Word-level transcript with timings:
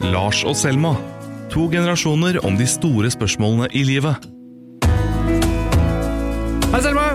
Lars 0.00 0.42
og 0.48 0.54
Selma. 0.56 0.94
To 1.52 1.66
generasjoner 1.72 2.38
om 2.46 2.56
de 2.58 2.66
store 2.68 3.10
spørsmålene 3.12 3.68
i 3.76 3.82
livet. 3.84 4.28
Hei, 6.70 6.80
Selma! 6.84 7.08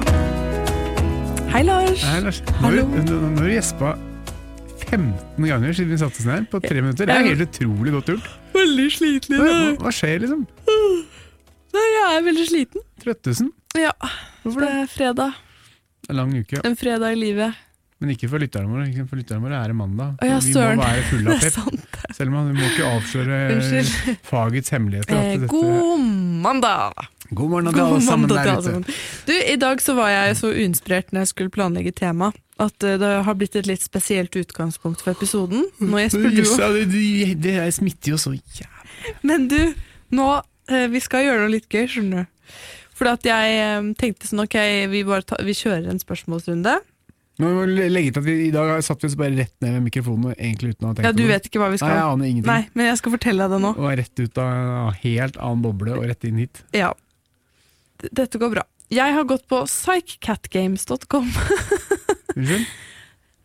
Hei, 1.55 1.61
Lars. 1.63 2.03
Hei, 2.03 2.19
Lars. 2.25 2.41
Hallo. 2.59 2.83
nå 2.91 3.19
har 3.37 3.47
du 3.47 3.53
gjespa 3.53 3.93
15 4.85 5.47
ganger 5.47 5.73
siden 5.77 5.93
vi 5.95 5.99
satte 6.01 6.19
oss 6.19 6.27
ned 6.27 6.49
på 6.51 6.59
tre 6.63 6.81
minutter. 6.83 7.07
Det 7.07 7.15
er 7.15 7.29
helt 7.31 7.45
utrolig 7.47 7.93
godt 7.95 8.11
gjort. 8.13 8.27
Veldig 8.55 8.87
sliten 8.93 9.37
i 9.37 9.39
dag. 9.41 9.79
hva 9.81 9.93
skjer, 9.95 10.19
liksom? 10.25 10.43
Nei, 11.75 11.85
Jeg 11.95 12.17
er 12.19 12.25
veldig 12.27 12.45
sliten. 12.51 12.83
Trøttesen? 13.03 13.49
Ja, 13.75 13.91
Hvorfor 14.43 14.61
det 14.61 14.69
det? 14.69 14.81
er 14.83 14.91
fredag. 14.91 15.39
En 16.09 16.19
lang 16.19 16.35
uke. 16.37 16.59
En 16.67 16.75
fredag 16.79 17.15
i 17.15 17.19
livet. 17.19 17.55
Men 18.03 18.11
ikke 18.11 18.27
for 18.27 18.43
lytterne 18.43 18.67
våre. 18.67 18.85
Ikke 18.91 19.05
For 19.07 19.19
lytterne 19.19 19.45
våre 19.45 19.59
er 19.63 19.71
det 19.71 19.77
mandag. 19.79 20.15
Å 20.19 20.27
ja, 20.27 20.39
vi 20.43 20.53
må 20.53 20.83
være 20.83 21.03
fulle 21.11 21.35
av 21.35 21.43
pep. 21.45 21.99
Selv 22.17 22.35
om 22.35 22.49
vi 22.49 22.55
må 22.57 22.69
ikke 22.69 22.87
avsløre 22.91 23.41
Unnskyld. 23.55 24.23
fagets 24.27 24.73
hemmeligheter. 24.75 25.15
Eh, 25.15 25.45
god 25.51 26.07
mandag! 26.43 27.05
God 27.31 27.49
morgen 27.49 27.73
til 27.73 27.81
alle 27.81 28.01
sammen 28.05 28.29
der 28.29 28.51
ute. 28.59 28.95
Du, 29.25 29.33
I 29.33 29.55
dag 29.57 29.81
så 29.81 29.95
var 29.97 30.11
jeg 30.11 30.35
så 30.37 30.51
uinspirert 30.53 31.13
når 31.13 31.23
jeg 31.23 31.31
skulle 31.31 31.53
planlegge 31.55 31.93
tema, 31.95 32.29
at 32.61 32.85
eh, 32.85 32.97
det 33.01 33.11
har 33.25 33.37
blitt 33.39 33.55
et 33.57 33.69
litt 33.69 33.83
spesielt 33.83 34.35
utgangspunkt 34.37 35.01
for 35.01 35.15
episoden. 35.15 35.65
Nå 35.81 36.03
jeg 36.03 36.11
det, 36.13 37.55
er 37.55 37.71
smitter 37.73 38.13
jo 38.13 38.19
så 38.21 38.35
jævlig. 38.35 39.15
Men 39.25 39.47
du, 39.51 39.59
nå 40.15 40.27
eh, 40.69 40.87
Vi 40.91 41.01
skal 41.03 41.25
gjøre 41.25 41.45
noe 41.45 41.55
litt 41.55 41.69
gøy, 41.71 41.87
skjønner 41.95 42.25
du. 42.25 42.59
For 42.95 43.09
at 43.11 43.25
jeg 43.27 43.57
eh, 43.59 43.89
tenkte 43.99 44.29
sånn, 44.29 44.45
ok, 44.45 44.59
vi, 44.91 45.01
ta, 45.25 45.39
vi 45.43 45.55
kjører 45.57 45.89
en 45.91 46.03
spørsmålsrunde. 46.03 46.77
Nå 47.41 47.49
må 47.51 47.65
vi 47.67 47.87
legge 47.91 48.13
til 48.15 48.21
at 48.21 48.27
vi, 48.29 48.35
I 48.47 48.51
dag 48.53 48.69
satt 48.85 49.01
vi 49.03 49.09
oss 49.09 49.17
bare 49.19 49.35
rett 49.35 49.55
ned 49.63 49.73
med 49.75 49.87
mikrofonen 49.89 50.35
egentlig 50.37 50.75
uten 50.75 50.85
å 50.87 50.91
ha 50.91 50.95
tenkt 50.95 51.09
Ja, 51.09 51.15
Du 51.15 51.25
vet 51.27 51.49
ikke 51.49 51.59
hva 51.59 51.67
vi 51.73 51.79
skal. 51.81 51.91
Nei, 51.91 51.97
jeg 51.97 52.13
aner 52.13 52.29
ingenting. 52.29 52.51
Nei, 52.51 52.69
men 52.79 52.87
jeg 52.87 53.01
skal 53.01 53.15
fortelle 53.17 53.43
deg 53.43 53.55
det 53.57 53.59
nå. 53.65 53.73
Og 53.75 53.89
er 53.91 53.99
rett 53.99 54.23
ut 54.23 54.39
av 54.39 54.53
en 54.53 55.01
helt 55.01 55.41
annen 55.43 55.65
boble 55.65 55.97
og 55.97 56.07
rett 56.07 56.29
inn 56.29 56.39
hit. 56.39 56.63
Ja. 56.75 56.93
Dette 58.05 58.39
går 58.39 58.55
bra. 58.55 58.63
Jeg 58.93 59.17
har 59.17 59.27
gått 59.27 59.47
på 59.51 59.63
psychcatgames.com. 59.67 61.31
Unnskyld? 62.35 62.67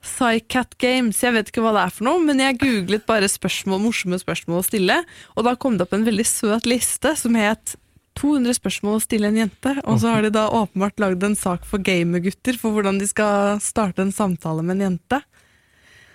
Psycatgames, 0.00 1.18
jeg 1.20 1.34
vet 1.34 1.50
ikke 1.50 1.60
hva 1.60 1.74
det 1.76 1.82
er 1.84 1.92
for 1.92 2.06
noe, 2.06 2.20
men 2.24 2.38
jeg 2.40 2.56
googlet 2.62 3.04
bare 3.08 3.28
spørsmål, 3.28 3.82
morsomme 3.84 4.16
spørsmål 4.20 4.62
å 4.62 4.64
stille, 4.64 4.96
og 5.36 5.44
da 5.44 5.52
kom 5.60 5.76
det 5.76 5.84
opp 5.84 5.92
en 5.96 6.06
veldig 6.06 6.24
søt 6.24 6.68
liste 6.68 7.12
som 7.20 7.36
het 7.36 7.74
200 8.18 8.56
spørsmål 8.58 8.98
å 8.98 9.02
stille 9.04 9.30
en 9.30 9.38
jente, 9.38 9.74
og 9.84 10.00
så 10.02 10.14
har 10.14 10.26
de 10.26 10.32
da 10.34 10.48
åpenbart 10.50 10.98
lagd 11.00 11.22
en 11.24 11.36
sak 11.38 11.64
for 11.68 11.82
gamergutter 11.84 12.58
for 12.60 12.74
hvordan 12.74 12.98
de 13.00 13.06
skal 13.08 13.60
starte 13.62 14.02
en 14.02 14.12
samtale 14.14 14.64
med 14.66 14.78
en 14.80 14.90
jente. 14.90 15.20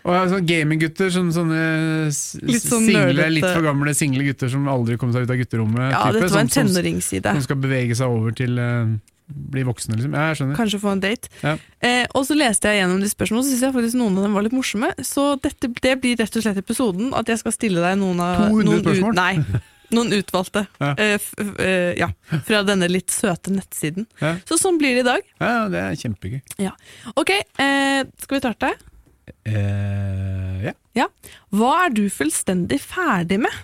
Og 0.05 0.29
sånn 0.29 0.45
gaminggutter, 0.45 1.09
sånn, 1.09 1.31
sånne 1.33 1.61
s- 2.11 2.37
Litt 2.37 2.61
sånn 2.61 2.85
single, 2.85 3.25
litt 3.33 3.47
for 3.47 3.65
gamle 3.65 3.93
single 3.97 4.21
gutter 4.27 4.52
som 4.53 4.67
aldri 4.69 4.99
kom 5.02 5.09
seg 5.15 5.25
ut 5.25 5.33
av 5.33 5.39
gutterommet. 5.39 5.87
Ja, 5.89 6.03
type, 6.05 6.19
dette 6.19 6.33
var 6.35 6.43
en 6.43 6.52
som, 6.53 6.67
som, 6.67 6.75
tenåringsside. 6.75 7.33
som 7.33 7.41
skal 7.47 7.57
bevege 7.63 7.97
seg 7.97 8.13
over 8.13 8.35
til 8.37 8.59
uh, 8.61 8.93
bli 9.25 9.63
voksne, 9.65 9.97
liksom. 9.97 10.13
Ja, 10.13 10.27
jeg 10.30 10.37
skjønner. 10.37 10.59
Kanskje 10.59 10.80
få 10.83 10.91
en 10.93 11.02
date. 11.02 11.31
Ja. 11.41 11.55
Eh, 11.81 12.05
og 12.13 12.27
så 12.27 12.37
leste 12.37 12.69
jeg 12.69 12.83
gjennom 12.83 13.02
de 13.02 13.09
spørsmålene, 13.09 13.47
så 13.47 13.55
syns 13.55 13.65
jeg 13.65 13.73
faktisk 13.80 13.97
noen 13.97 14.19
av 14.19 14.27
dem 14.27 14.37
var 14.37 14.45
litt 14.45 14.53
morsomme. 14.53 14.91
Så 15.02 15.25
dette, 15.41 15.71
det 15.81 15.95
blir 16.03 16.19
rett 16.21 16.37
og 16.37 16.45
slett 16.45 16.61
episoden, 16.61 17.09
at 17.17 17.31
jeg 17.33 17.41
skal 17.41 17.55
stille 17.55 17.81
deg 17.81 17.97
noen 17.97 18.21
av 18.21 18.45
200 18.52 18.69
noen 18.69 18.85
spørsmål? 18.85 19.17
nei, 19.17 19.63
noen 19.95 20.13
utvalgte. 20.15 20.65
Ja. 20.81 20.93
Eh, 20.99 21.29
eh, 21.59 21.93
ja, 21.99 22.09
fra 22.47 22.63
denne 22.67 22.89
litt 22.91 23.13
søte 23.13 23.53
nettsiden. 23.55 24.07
Ja. 24.21 24.35
Så 24.47 24.59
sånn 24.61 24.79
blir 24.81 24.97
det 24.97 25.05
i 25.05 25.07
dag. 25.07 25.29
Ja, 25.39 25.53
det 25.71 25.83
er 25.83 26.02
kjempegøy. 26.03 26.41
Ok, 27.15 27.31
eh, 27.31 28.02
skal 28.21 28.37
vi 28.37 28.43
starte? 28.43 28.73
Eh, 29.45 30.73
ja. 30.95 31.07
Hva 31.55 31.71
er 31.85 31.95
du 31.95 32.05
fullstendig 32.13 32.79
ferdig 32.83 33.39
med? 33.45 33.63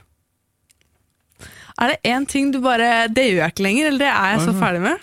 Er 1.82 1.94
det 1.94 2.12
én 2.12 2.26
ting 2.30 2.52
du 2.54 2.60
bare 2.62 3.08
Det 3.10 3.24
gjør 3.26 3.40
jeg 3.40 3.54
ikke 3.54 3.66
lenger, 3.66 3.88
eller 3.90 4.04
det 4.04 4.10
er 4.12 4.34
jeg 4.36 4.42
så 4.46 4.54
ferdig 4.60 4.82
med? 4.84 4.98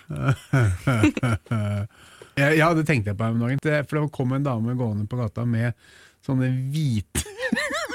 ja, 2.38 2.50
ja, 2.54 2.68
det 2.76 2.84
tenkte 2.86 3.10
jeg 3.10 3.18
på 3.18 3.26
her 3.26 3.34
om 3.34 3.42
dagen. 3.42 3.62
For 3.88 3.98
det 3.98 4.12
kom 4.14 4.34
en 4.36 4.46
dame 4.46 4.76
gående 4.78 5.08
på 5.10 5.18
gata 5.18 5.46
med 5.48 5.74
sånne 6.26 6.50
hvite 6.74 7.24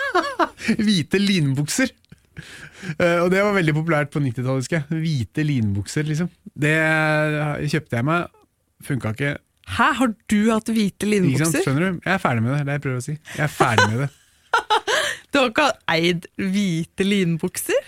Hvite 0.85 1.19
linbukser. 1.19 1.91
Eh, 2.97 3.19
og 3.23 3.29
det 3.33 3.41
var 3.45 3.53
veldig 3.55 3.73
populært 3.77 4.11
på 4.13 4.21
90-tallet, 4.23 4.63
husker 4.63 4.79
jeg. 4.81 5.01
Hvite 5.03 5.45
linbukser, 5.47 6.07
liksom. 6.09 6.29
Det 6.57 6.73
kjøpte 7.71 7.99
jeg 7.99 8.07
meg. 8.09 8.39
Funka 8.83 9.13
ikke. 9.15 9.33
Hæ, 9.77 9.89
har 10.01 10.13
du 10.27 10.39
hatt 10.51 10.71
hvite 10.75 11.07
linbukser? 11.07 11.61
Skjønner 11.63 11.85
du? 11.93 12.01
Jeg 12.03 12.13
er 12.17 12.23
ferdig 12.23 12.43
med 12.43 12.51
det. 12.51 12.57
Det 12.57 12.63
er 12.63 12.69
det 12.71 12.77
jeg 12.79 12.85
prøver 12.87 12.99
å 12.99 13.05
si. 13.05 13.15
Jeg 13.37 13.45
er 13.47 13.53
ferdig 13.59 13.89
med 13.93 14.05
det. 14.05 14.09
Du 15.33 15.39
har 15.39 15.47
ikke 15.49 15.63
eid 15.89 16.25
hvite 16.37 17.05
linbukser? 17.07 17.87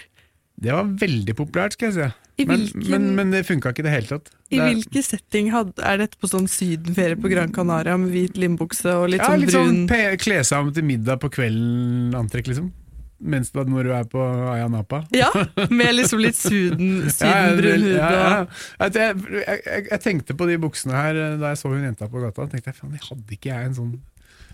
Det 0.58 0.72
var 0.74 0.88
veldig 0.98 1.36
populært, 1.38 1.76
skal 1.76 1.92
jeg 1.92 1.98
si. 2.00 2.46
Men, 2.50 2.64
men, 2.90 3.04
men 3.16 3.30
det 3.36 3.44
funka 3.48 3.70
ikke 3.72 3.84
i 3.84 3.86
det 3.86 3.92
hele 3.94 4.10
tatt. 4.10 4.32
I 4.50 4.58
Det 4.58 4.66
hvilken 4.72 5.06
setting 5.06 5.52
had, 5.54 5.70
er 5.78 6.02
dette 6.02 6.18
på 6.20 6.28
sånn 6.32 6.48
sydenferie 6.52 7.20
på 7.22 7.30
Gran 7.32 7.54
Canaria 7.56 7.94
med 8.02 8.10
hvit 8.16 8.40
limbukse 8.42 8.90
og 8.98 9.06
litt 9.14 9.22
ja, 9.22 9.30
sånn 9.30 9.44
litt 9.44 9.54
brun 9.54 9.70
sånn 9.70 9.86
pe- 9.92 10.18
kle 10.26 10.40
seg 10.48 10.66
om 10.66 10.74
til 10.76 10.88
middag 10.90 11.22
på 11.22 11.30
kvelden-antrekk, 11.38 12.50
liksom. 12.50 12.72
Mens 13.20 13.52
du, 13.54 13.62
når 13.64 13.88
du 13.88 13.92
er 13.96 14.08
på 14.12 14.22
Aya 14.52 14.66
Napa. 14.72 15.04
Ja, 15.16 15.30
med 15.72 15.94
liksom 15.96 16.20
litt 16.20 16.40
Ja, 16.44 16.50
ja, 16.52 17.14
sydenbrun 17.14 17.86
hud 17.86 17.94
ja, 17.94 18.10
og 18.10 18.18
ja. 18.18 18.90
Jeg, 18.90 19.14
jeg, 19.40 19.86
jeg, 19.92 20.02
tenkte 20.04 20.36
på 20.36 20.48
de 20.50 20.58
buksene 20.62 20.98
her 20.98 21.20
eh, 21.22 21.38
da 21.40 21.54
jeg 21.54 21.62
så 21.62 21.72
hun 21.72 21.86
jenta 21.86 22.10
på 22.12 22.24
gata. 22.24 22.50
tenkte 22.52 22.74
jeg, 22.74 22.80
faen, 22.82 22.98
jeg 22.98 23.06
hadde 23.08 23.38
ikke 23.38 23.54
jeg 23.54 23.70
en 23.70 23.78
sånn 23.78 23.94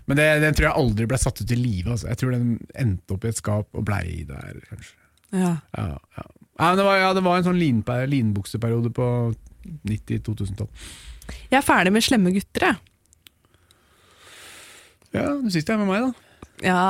Men 0.06 0.20
det, 0.20 0.28
den 0.44 0.58
tror 0.58 0.68
jeg 0.68 0.78
aldri 0.84 1.08
ble 1.10 1.18
satt 1.20 1.42
ut 1.42 1.54
i 1.54 1.58
live. 1.58 1.90
Altså. 1.94 2.08
Jeg 2.12 2.22
tror 2.22 2.36
den 2.36 2.54
endte 2.78 3.16
opp 3.16 3.26
i 3.26 3.32
et 3.32 3.42
skap 3.42 3.78
og 3.78 3.86
blei 3.88 4.22
der, 4.30 4.62
kanskje. 4.70 4.96
ja. 5.34 5.56
Ja, 5.76 5.90
ja. 6.18 6.28
Ja, 6.60 6.74
det, 6.76 6.84
var, 6.84 6.98
ja, 7.00 7.12
det 7.16 7.22
var 7.24 7.38
en 7.40 7.46
sånn 7.46 7.58
lin, 7.58 7.78
linbukseperiode 7.82 8.90
på 8.94 9.06
90-2012. 9.88 10.66
Jeg 11.50 11.58
er 11.58 11.64
ferdig 11.64 11.92
med 11.94 12.04
slemme 12.04 12.32
gutter, 12.34 12.68
jeg. 12.68 12.76
Ja, 15.16 15.26
du 15.40 15.48
sitter 15.50 15.74
her 15.74 15.82
med 15.82 15.90
meg, 15.90 16.04
da. 16.04 16.36
Ja, 16.62 16.84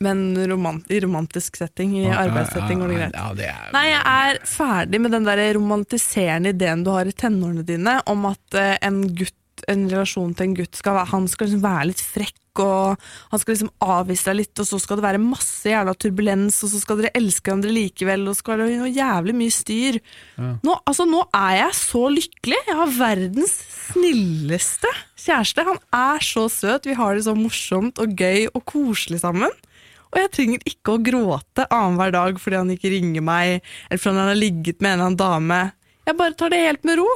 men 0.00 0.48
romant, 0.48 0.86
i 0.88 1.00
romantisk 1.04 1.58
setting, 1.60 1.92
i 2.00 2.06
arbeidssetting 2.08 2.80
går 2.80 2.88
det 2.88 2.96
greit. 2.96 3.18
Ja, 3.18 3.26
det 3.36 3.50
er, 3.50 3.68
Nei, 3.74 3.84
jeg 3.90 4.00
er 4.00 4.40
ferdig 4.48 5.00
med 5.04 5.12
den 5.12 5.28
der 5.28 5.42
romantiserende 5.58 6.54
ideen 6.54 6.86
du 6.86 6.94
har 6.94 7.08
i 7.08 7.12
tenårene 7.12 7.66
dine, 7.68 7.98
om 8.08 8.24
at 8.30 8.56
eh, 8.56 8.78
en 8.88 9.02
gutt, 9.12 9.36
en 9.68 9.84
relasjon 9.90 10.32
til 10.32 10.48
en 10.48 10.54
gutt 10.56 10.78
skal 10.80 10.96
være, 10.96 11.10
han 11.12 11.28
skal 11.28 11.50
liksom 11.50 11.64
være 11.66 11.90
litt 11.90 12.00
frekk, 12.00 12.36
og 12.64 13.04
han 13.30 13.40
skal 13.42 13.54
liksom 13.54 13.70
avvise 13.84 14.26
deg 14.30 14.38
litt, 14.40 14.64
og 14.64 14.70
så 14.70 14.80
skal 14.80 14.98
det 14.98 15.04
være 15.04 15.22
masse 15.22 15.68
jævla 15.68 15.94
turbulens, 16.00 16.62
og 16.64 16.72
så 16.72 16.80
skal 16.80 17.02
dere 17.02 17.12
elske 17.20 17.50
hverandre 17.50 17.76
likevel, 17.76 18.24
og 18.24 18.34
så 18.34 18.40
skal 18.40 18.56
det 18.56 18.66
være 18.70 18.80
noe 18.80 18.96
jævlig 18.96 19.36
mye 19.36 19.54
styr. 19.54 20.00
Ja. 20.40 20.50
Nå, 20.64 20.80
altså, 20.88 21.06
nå 21.12 21.26
er 21.36 21.54
jeg 21.60 21.80
så 21.84 22.06
lykkelig. 22.16 22.64
Jeg 22.72 22.80
har 22.80 22.96
verdens 22.96 23.56
snilleste 23.92 24.96
kjæreste. 25.20 25.68
Han 25.68 25.80
er 26.00 26.24
så 26.24 26.48
søt, 26.52 26.88
vi 26.88 26.96
har 26.96 27.16
det 27.16 27.28
så 27.28 27.36
morsomt 27.36 28.00
og 28.00 28.16
gøy 28.16 28.48
og 28.48 28.64
koselig 28.64 29.20
sammen. 29.28 29.52
Og 30.10 30.18
jeg 30.18 30.30
trenger 30.34 30.64
ikke 30.66 30.94
å 30.96 31.02
gråte 31.06 31.66
annenhver 31.70 32.12
dag 32.16 32.40
fordi 32.42 32.56
han 32.58 32.70
ikke 32.74 32.90
ringer 32.96 33.22
meg, 33.22 33.60
eller 33.88 34.00
fordi 34.02 34.18
han 34.18 34.32
har 34.32 34.40
ligget 34.40 34.80
med 34.82 34.90
en 34.90 34.96
eller 34.98 35.10
annen 35.10 35.20
dame. 35.20 35.60
Jeg 36.08 36.16
bare 36.18 36.34
tar 36.40 36.50
det 36.50 36.64
helt 36.64 36.88
med 36.88 36.98
ro. 36.98 37.06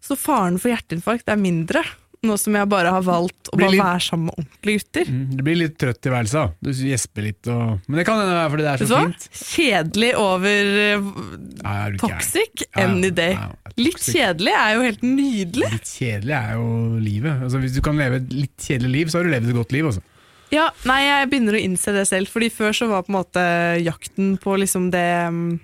Så 0.00 0.16
faren 0.16 0.56
for 0.60 0.70
hjerteinfarkt 0.72 1.28
er 1.28 1.36
mindre, 1.40 1.82
nå 2.24 2.34
som 2.40 2.52
jeg 2.56 2.68
bare 2.68 2.90
har 2.92 3.02
valgt 3.04 3.48
å 3.52 3.56
bare 3.56 3.70
litt- 3.72 3.80
være 3.82 4.00
sammen 4.04 4.26
med 4.28 4.38
ordentlige 4.42 4.80
gutter. 4.82 5.10
Mm, 5.10 5.36
du 5.36 5.42
blir 5.46 5.56
litt 5.56 5.76
trøtt 5.80 6.06
i 6.08 6.12
værelset. 6.12 6.54
Du 6.60 6.70
gjesper 6.70 7.22
litt 7.26 7.48
og 7.52 7.80
Men 7.88 7.96
det 8.00 8.04
kan 8.08 8.20
hende 8.20 8.34
det 8.36 8.42
er 8.44 8.50
fordi 8.54 8.66
det 8.66 8.72
er 8.72 8.84
så 8.90 9.00
fint. 9.00 9.28
Kjedelig 9.40 10.10
over 10.20 10.70
uh, 11.00 11.96
toxic, 12.00 12.64
ja, 12.68 12.84
any 12.86 13.10
day. 13.10 13.32
ja, 13.36 13.48
ja, 13.48 13.72
Litt 13.80 14.00
kjedelig 14.04 14.54
er 14.60 14.74
jo 14.76 14.82
helt 14.84 15.02
nydelig. 15.06 15.70
Litt 15.72 15.92
kjedelig 15.96 16.36
er 16.36 16.52
jo 16.60 16.66
livet. 17.00 17.42
Altså, 17.46 17.60
hvis 17.64 17.76
du 17.76 17.80
kan 17.88 17.96
leve 18.00 18.20
et 18.20 18.32
litt 18.36 18.56
kjedelig 18.68 18.92
liv, 18.98 19.08
så 19.12 19.18
har 19.20 19.24
du 19.28 19.32
levd 19.36 19.48
et 19.54 19.56
godt 19.60 19.72
liv. 19.76 19.86
Altså. 19.92 20.04
Ja, 20.50 20.64
nei, 20.88 21.04
jeg 21.06 21.28
begynner 21.30 21.54
å 21.54 21.60
innse 21.62 21.92
det 21.94 22.08
selv, 22.10 22.26
fordi 22.30 22.48
før 22.52 22.72
så 22.74 22.86
var 22.90 23.02
på 23.06 23.12
en 23.12 23.18
måte 23.20 23.42
jakten 23.84 24.38
på 24.42 24.56
liksom 24.58 24.90
det 24.90 25.28
mm, 25.30 25.60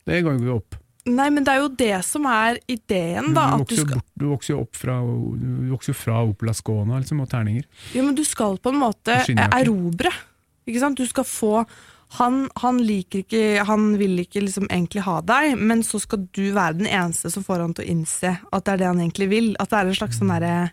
Det 0.09 0.25
går 0.25 0.33
jo 0.37 0.41
ikke 0.45 0.59
opp. 0.61 0.73
Nei, 1.09 1.29
men 1.33 1.45
det 1.47 1.53
er 1.55 1.61
jo 1.63 1.69
det 1.81 1.99
som 2.07 2.27
er 2.31 2.59
ideen, 2.71 3.33
da. 3.37 3.47
du, 3.57 3.65
du 3.65 3.65
vokser 3.65 3.77
jo 3.79 3.85
skal, 3.85 4.01
bort, 4.01 4.09
du 4.21 4.27
vokser 4.33 4.53
jo 4.55 4.61
opp 4.65 4.77
fra 4.81 4.97
Du 5.03 5.69
vokser 5.73 5.97
fra 5.97 6.23
Opel 6.29 6.51
Ascona 6.53 6.99
liksom, 7.03 7.23
og 7.25 7.31
terninger. 7.33 7.65
Jo, 7.97 8.03
men 8.07 8.17
du 8.19 8.25
skal 8.29 8.59
på 8.63 8.73
en 8.75 8.81
måte 8.83 9.21
erobre. 9.49 10.13
Ikke 10.69 10.83
sant? 10.83 10.99
Du 11.01 11.09
skal 11.09 11.25
få 11.29 11.63
han, 12.17 12.47
han 12.63 12.79
liker 12.81 13.21
ikke 13.21 13.65
Han 13.69 13.91
vil 14.01 14.15
ikke 14.23 14.41
liksom 14.41 14.65
egentlig 14.71 15.03
ha 15.05 15.19
deg, 15.29 15.59
men 15.61 15.83
så 15.85 15.99
skal 16.01 16.23
du 16.33 16.47
være 16.57 16.79
den 16.79 16.89
eneste 16.89 17.29
som 17.33 17.45
får 17.45 17.61
han 17.67 17.75
til 17.77 17.85
å 17.85 17.91
innse 17.93 18.31
at 18.49 18.65
det 18.65 18.73
er 18.75 18.81
det 18.81 18.87
han 18.89 19.03
egentlig 19.03 19.29
vil. 19.33 19.51
At 19.61 19.73
det 19.73 19.81
er 19.83 19.91
en 19.91 19.99
slags 19.99 20.21
sånn 20.21 20.33
derre 20.33 20.71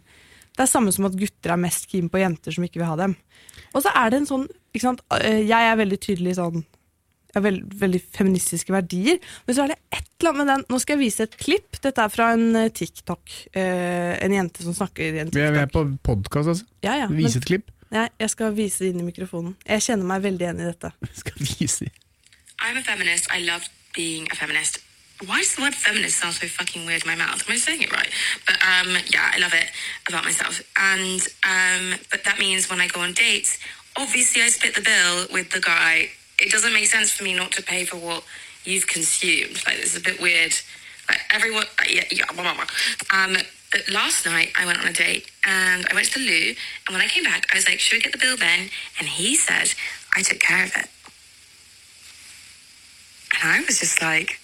Det 0.55 0.63
er 0.63 0.71
samme 0.71 0.93
som 0.95 1.07
at 1.09 1.17
gutter 1.19 1.51
er 1.51 1.59
mest 1.59 1.89
keen 1.91 2.07
på 2.11 2.21
jenter 2.23 2.55
som 2.55 2.63
ikke 2.63 2.79
vil 2.79 2.87
ha 2.87 2.95
dem. 3.03 3.17
Og 3.75 3.83
så 3.83 3.91
er 3.91 4.13
det 4.13 4.21
en 4.21 4.29
sånn 4.29 4.45
ikke 4.75 4.85
sant? 4.87 5.03
eh, 5.19 5.41
Jeg 5.43 5.71
er 5.71 5.79
veldig 5.79 5.99
tydelig 6.03 6.37
sånn 6.39 6.63
veld, 7.43 7.63
veldig 7.79 8.01
feministiske 8.15 8.73
verdier. 8.73 9.19
Men 9.47 9.57
så 9.57 9.65
er 9.65 9.73
det 9.73 9.77
et 9.91 10.09
eller 10.19 10.31
annet 10.31 10.39
med 10.41 10.51
den 10.53 10.65
Nå 10.71 10.79
skal 10.79 10.95
jeg 10.95 11.03
vise 11.03 11.23
et 11.27 11.37
klipp. 11.37 11.79
Dette 11.83 12.01
er 12.01 12.11
fra 12.13 12.31
en 12.33 12.55
eh, 12.55 12.69
TikTok. 12.71 13.35
Eh, 13.55 14.13
en 14.25 14.35
jente 14.37 14.63
som 14.63 14.73
snakker 14.77 15.03
i 15.19 15.23
en 15.25 15.33
Vi 15.35 15.41
er, 15.43 15.51
vi 15.55 15.61
er 15.65 15.71
på 15.71 15.83
podkast, 16.03 16.53
altså. 16.55 16.65
Ja, 16.85 16.95
ja, 17.03 17.07
men, 17.11 17.19
Vise 17.19 17.41
et 17.43 17.45
klipp. 17.49 17.71
ja, 17.91 18.07
jeg 18.19 18.29
skal 18.33 18.55
vise 18.55 18.83
det 18.83 18.93
inn 18.93 19.03
i 19.03 19.09
mikrofonen. 19.11 19.55
Jeg 19.67 19.83
kjenner 19.85 20.07
meg 20.09 20.23
veldig 20.25 20.47
igjen 20.47 20.63
i 20.63 20.67
dette. 20.71 20.91
Skal 21.21 21.37
vise 21.43 21.91
I'm 22.63 22.77
a 22.77 22.81
feminist. 22.81 23.27
I 23.31 23.39
love 23.43 23.67
being 23.95 24.27
a 24.31 24.35
feminist. 24.35 24.79
Why 25.27 25.39
does 25.39 25.55
the 25.55 25.61
word 25.61 25.75
feminist 25.75 26.19
sound 26.19 26.33
so 26.35 26.47
fucking 26.47 26.85
weird 26.85 27.03
in 27.03 27.07
my 27.07 27.15
mouth? 27.15 27.43
Am 27.47 27.53
I 27.55 27.57
saying 27.57 27.81
it 27.81 27.91
right? 27.91 28.09
But 28.47 28.57
um, 28.63 28.97
yeah, 29.11 29.31
I 29.33 29.39
love 29.39 29.53
it 29.53 29.67
about 30.07 30.23
myself. 30.25 30.61
And 30.75 31.21
um, 31.43 31.99
but 32.11 32.23
that 32.25 32.37
means 32.39 32.69
when 32.69 32.81
I 32.81 32.87
go 32.87 32.99
on 33.01 33.13
dates, 33.13 33.59
obviously 33.95 34.41
I 34.41 34.47
split 34.49 34.75
the 34.75 34.81
bill 34.81 35.27
with 35.31 35.51
the 35.51 35.61
guy. 35.61 36.09
It 36.39 36.51
doesn't 36.51 36.73
make 36.73 36.87
sense 36.87 37.11
for 37.11 37.23
me 37.23 37.33
not 37.35 37.51
to 37.53 37.63
pay 37.63 37.85
for 37.85 37.97
what 37.97 38.23
you've 38.63 38.87
consumed. 38.87 39.63
Like 39.65 39.79
is 39.79 39.95
a 39.95 40.01
bit 40.01 40.21
weird. 40.21 40.53
Like 41.07 41.19
everyone, 41.31 41.65
yeah, 41.89 42.03
yeah, 42.11 42.25
blah, 42.33 42.43
blah, 42.43 42.53
blah. 42.55 42.65
Um, 43.17 43.37
but 43.71 43.89
last 43.91 44.25
night 44.25 44.51
I 44.57 44.65
went 44.65 44.79
on 44.79 44.87
a 44.87 44.93
date 44.93 45.29
and 45.45 45.85
I 45.89 45.93
went 45.93 46.07
to 46.07 46.19
the 46.19 46.25
loo. 46.25 46.55
And 46.87 46.93
when 46.93 47.01
I 47.01 47.07
came 47.07 47.23
back, 47.23 47.47
I 47.51 47.55
was 47.55 47.67
like, 47.67 47.79
"Should 47.79 47.97
we 47.97 48.01
get 48.01 48.11
the 48.11 48.17
bill 48.17 48.37
then?" 48.37 48.69
And 48.99 49.07
he 49.07 49.35
said, 49.35 49.73
"I 50.13 50.21
took 50.21 50.39
care 50.39 50.63
of 50.63 50.75
it." 50.75 50.89
And 53.41 53.51
I 53.51 53.63
was 53.65 53.79
just 53.79 54.01
like, 54.01 54.39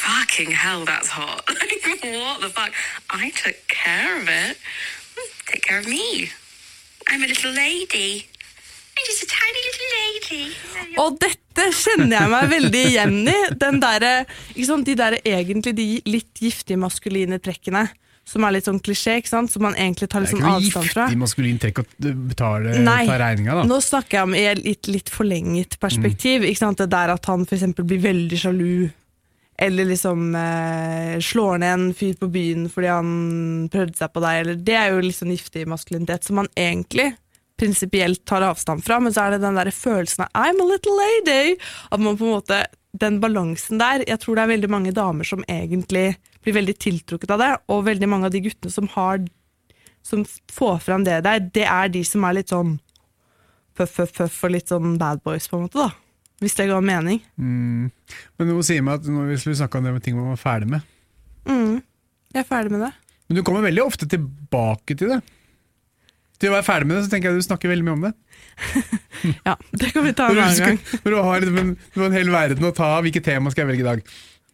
fucking 0.00 0.50
hell, 0.50 0.84
that's 0.84 1.08
hot. 1.08 1.44
like, 1.48 2.02
what 2.02 2.40
the 2.40 2.48
fuck? 2.48 2.72
I 3.10 3.30
took 3.30 3.56
care 3.68 4.20
of 4.20 4.28
it. 4.28 4.56
Take 5.46 5.62
care 5.62 5.78
of 5.78 5.86
me. 5.86 6.30
I'm 7.08 7.22
a 7.22 7.26
little 7.26 7.52
lady. 7.52 8.26
I'm 8.96 9.04
just 9.06 9.22
a 9.22 9.26
tiny 9.26 9.58
little. 9.58 9.79
Og 11.00 11.16
dette 11.22 11.66
kjenner 11.76 12.16
jeg 12.16 12.30
meg 12.32 12.50
veldig 12.54 12.84
igjen 12.90 13.16
i. 13.30 13.38
Ikke 14.54 14.68
sant, 14.68 14.86
de 14.86 14.94
der 14.98 15.18
egentlig 15.22 15.74
de 15.78 15.88
litt 16.08 16.40
giftige 16.42 16.80
maskuline 16.80 17.40
trekkene. 17.42 17.88
Som 18.30 18.44
er 18.46 18.52
litt 18.54 18.66
sånn 18.68 18.78
klisjé, 18.84 19.16
ikke 19.18 19.30
sant? 19.32 19.50
som 19.50 19.64
man 19.64 19.74
egentlig 19.74 20.06
tar 20.12 20.22
Det 20.22 20.28
litt 20.28 20.36
er 20.36 20.36
sånn 20.36 20.44
ikke 20.44 20.50
noe 20.52 20.60
avstand 20.60 20.90
fra. 20.92 21.06
giftig 21.08 21.18
maskulin 21.18 21.56
trekk 21.58 21.80
å 21.80 21.84
betale 22.30 22.74
Nei, 22.84 23.00
ta 23.08 23.16
regninga, 23.18 23.56
da. 23.58 23.64
nå 23.66 23.78
snakker 23.82 24.18
jeg 24.20 24.28
om 24.28 24.36
i 24.36 24.44
et 24.52 24.60
litt, 24.62 24.90
litt 24.92 25.10
forlenget 25.10 25.78
perspektiv. 25.82 26.44
Ikke 26.46 26.60
sant? 26.60 26.78
Det 26.78 26.86
der 26.92 27.14
at 27.16 27.26
han 27.32 27.46
for 27.48 27.56
eksempel 27.56 27.88
blir 27.90 28.02
veldig 28.04 28.38
sjalu, 28.38 28.90
eller 29.60 29.88
liksom 29.88 30.36
eh, 30.38 31.16
slår 31.26 31.58
ned 31.64 31.72
en 31.74 31.88
fyr 31.96 32.14
på 32.20 32.28
byen 32.32 32.68
fordi 32.72 32.92
han 32.92 33.10
prøvde 33.72 33.98
seg 33.98 34.12
på 34.14 34.22
deg, 34.24 34.38
eller 34.44 34.62
det 34.68 34.76
er 34.78 34.94
jo 34.94 35.02
litt 35.04 35.18
sånn 35.18 35.34
giftig 35.34 35.66
maskulinitet 35.68 36.28
som 36.28 36.38
man 36.40 36.48
egentlig 36.54 37.10
prinsipielt 37.60 38.24
tar 38.28 38.44
avstand 38.46 38.84
fra, 38.84 38.98
men 39.04 39.12
så 39.12 39.26
er 39.26 39.36
det 39.36 39.44
den 39.44 39.58
der 39.58 39.70
følelsen 39.74 40.24
av 40.24 40.30
'I'm 40.32 40.60
a 40.62 40.66
little 40.66 40.96
lady'. 40.96 41.56
At 41.90 42.00
man 42.00 42.16
på 42.16 42.24
en 42.24 42.38
måte, 42.40 42.66
Den 42.98 43.20
balansen 43.20 43.78
der, 43.78 44.02
jeg 44.02 44.18
tror 44.18 44.34
det 44.34 44.42
er 44.42 44.56
veldig 44.56 44.68
mange 44.68 44.92
damer 44.92 45.22
som 45.24 45.44
egentlig 45.46 46.16
blir 46.42 46.54
veldig 46.54 46.74
tiltrukket 46.74 47.30
av 47.30 47.38
det, 47.38 47.50
og 47.68 47.84
veldig 47.86 48.08
mange 48.08 48.26
av 48.26 48.32
de 48.32 48.40
guttene 48.40 48.72
som 48.72 48.88
har 48.88 49.20
som 50.02 50.24
får 50.50 50.78
fram 50.82 51.04
det 51.04 51.22
der, 51.22 51.38
det 51.38 51.66
er 51.68 51.88
de 51.88 52.02
som 52.04 52.24
er 52.24 52.32
litt 52.32 52.48
sånn 52.48 52.80
puff, 53.76 53.96
puff, 53.96 54.12
puff 54.16 54.44
og 54.44 54.50
litt 54.50 54.72
sånn 54.72 54.98
bad 54.98 55.22
boys, 55.22 55.48
på 55.48 55.56
en 55.56 55.68
måte, 55.68 55.78
da. 55.78 55.90
Hvis 56.40 56.56
det 56.56 56.66
ga 56.70 56.80
mening. 56.80 57.20
Mm. 57.38 57.90
Men 58.38 58.48
noe 58.48 58.64
sier 58.64 58.82
meg 58.82 59.00
at 59.00 59.06
hvis 59.06 59.46
vi 59.46 59.54
snakka 59.54 59.78
om 59.78 59.84
det 59.84 59.92
med 59.92 60.02
ting 60.02 60.16
man 60.16 60.32
var 60.32 60.40
ferdig 60.40 60.68
med 60.68 60.80
Mm. 61.46 61.82
Jeg 62.34 62.40
er 62.42 62.44
ferdig 62.44 62.70
med 62.70 62.82
det. 62.84 62.92
Men 63.28 63.36
du 63.36 63.42
kommer 63.42 63.62
veldig 63.64 63.82
ofte 63.82 64.06
tilbake 64.06 64.96
til 64.98 65.08
det. 65.08 65.20
Til 66.40 66.48
å 66.50 66.56
være 66.56 66.64
ferdig 66.66 66.88
med 66.88 66.96
det, 66.96 67.04
så 67.06 67.12
tenker 67.12 67.30
jeg 67.30 67.42
du 67.42 67.46
snakker 67.46 67.68
veldig 67.74 67.86
mye 67.88 67.98
om 67.98 68.08
det. 68.08 68.14
Ja, 69.44 69.52
det 69.76 69.90
kan 69.92 70.04
vi 70.06 70.12
ta 70.16 70.30
en 70.32 70.38
annen 70.40 70.56
gang. 70.64 70.78
når 71.04 71.12
du 71.12 71.16
har 71.26 71.40
liksom 71.42 71.58
en, 71.60 71.70
en 72.06 72.14
hel 72.16 72.30
verden 72.32 72.64
å 72.64 72.70
ta 72.76 72.86
av, 72.96 73.02
hvilket 73.04 73.26
tema 73.26 73.50
skal 73.52 73.66
jeg 73.66 73.70
velge 73.74 73.84
i 73.84 73.88
dag? 73.90 74.02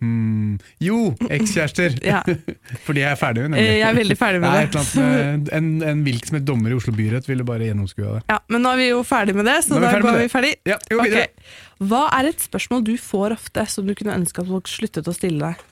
Mm. 0.02 0.56
Jo, 0.82 0.96
ekskjærester! 1.32 1.94
Ja. 2.10 2.18
Fordi 2.86 3.00
jeg 3.04 3.08
er 3.14 3.20
ferdig 3.20 3.44
med 3.46 3.60
Eh, 3.60 3.64
det. 3.70 3.76
Jeg 3.78 3.86
er 3.88 3.96
veldig 4.00 4.16
ferdig 4.20 4.40
Det 4.42 4.50
med 4.50 4.74
det. 4.74 4.82
med 4.98 5.52
en, 5.56 5.70
en 5.92 6.02
hvilken 6.04 6.28
som 6.32 6.36
helst 6.40 6.48
dommer 6.50 6.74
i 6.74 6.76
Oslo 6.80 6.92
byrett 6.98 7.30
ville 7.30 7.46
bare 7.48 7.70
gjennomskua 7.70 8.16
det. 8.18 8.22
Ja, 8.34 8.38
Men 8.52 8.66
nå 8.66 8.74
er 8.74 8.82
vi 8.82 8.88
jo 8.90 9.00
ferdig 9.08 9.36
med 9.38 9.46
det, 9.48 9.56
så 9.68 9.78
da 9.80 9.94
går 10.02 10.18
vi 10.24 10.28
ferdig. 10.34 10.52
Ja, 10.68 10.76
jo, 10.92 11.00
videre. 11.06 11.30
Ok. 11.30 11.56
Hva 11.92 12.02
er 12.18 12.28
et 12.32 12.44
spørsmål 12.44 12.84
du 12.90 12.94
får 13.00 13.36
ofte, 13.38 13.66
som 13.72 13.86
du 13.88 13.94
kunne 13.96 14.18
ønske 14.18 14.42
at 14.44 14.50
folk 14.50 14.68
sluttet 14.70 15.08
å 15.08 15.14
stille 15.16 15.52
deg? 15.54 15.64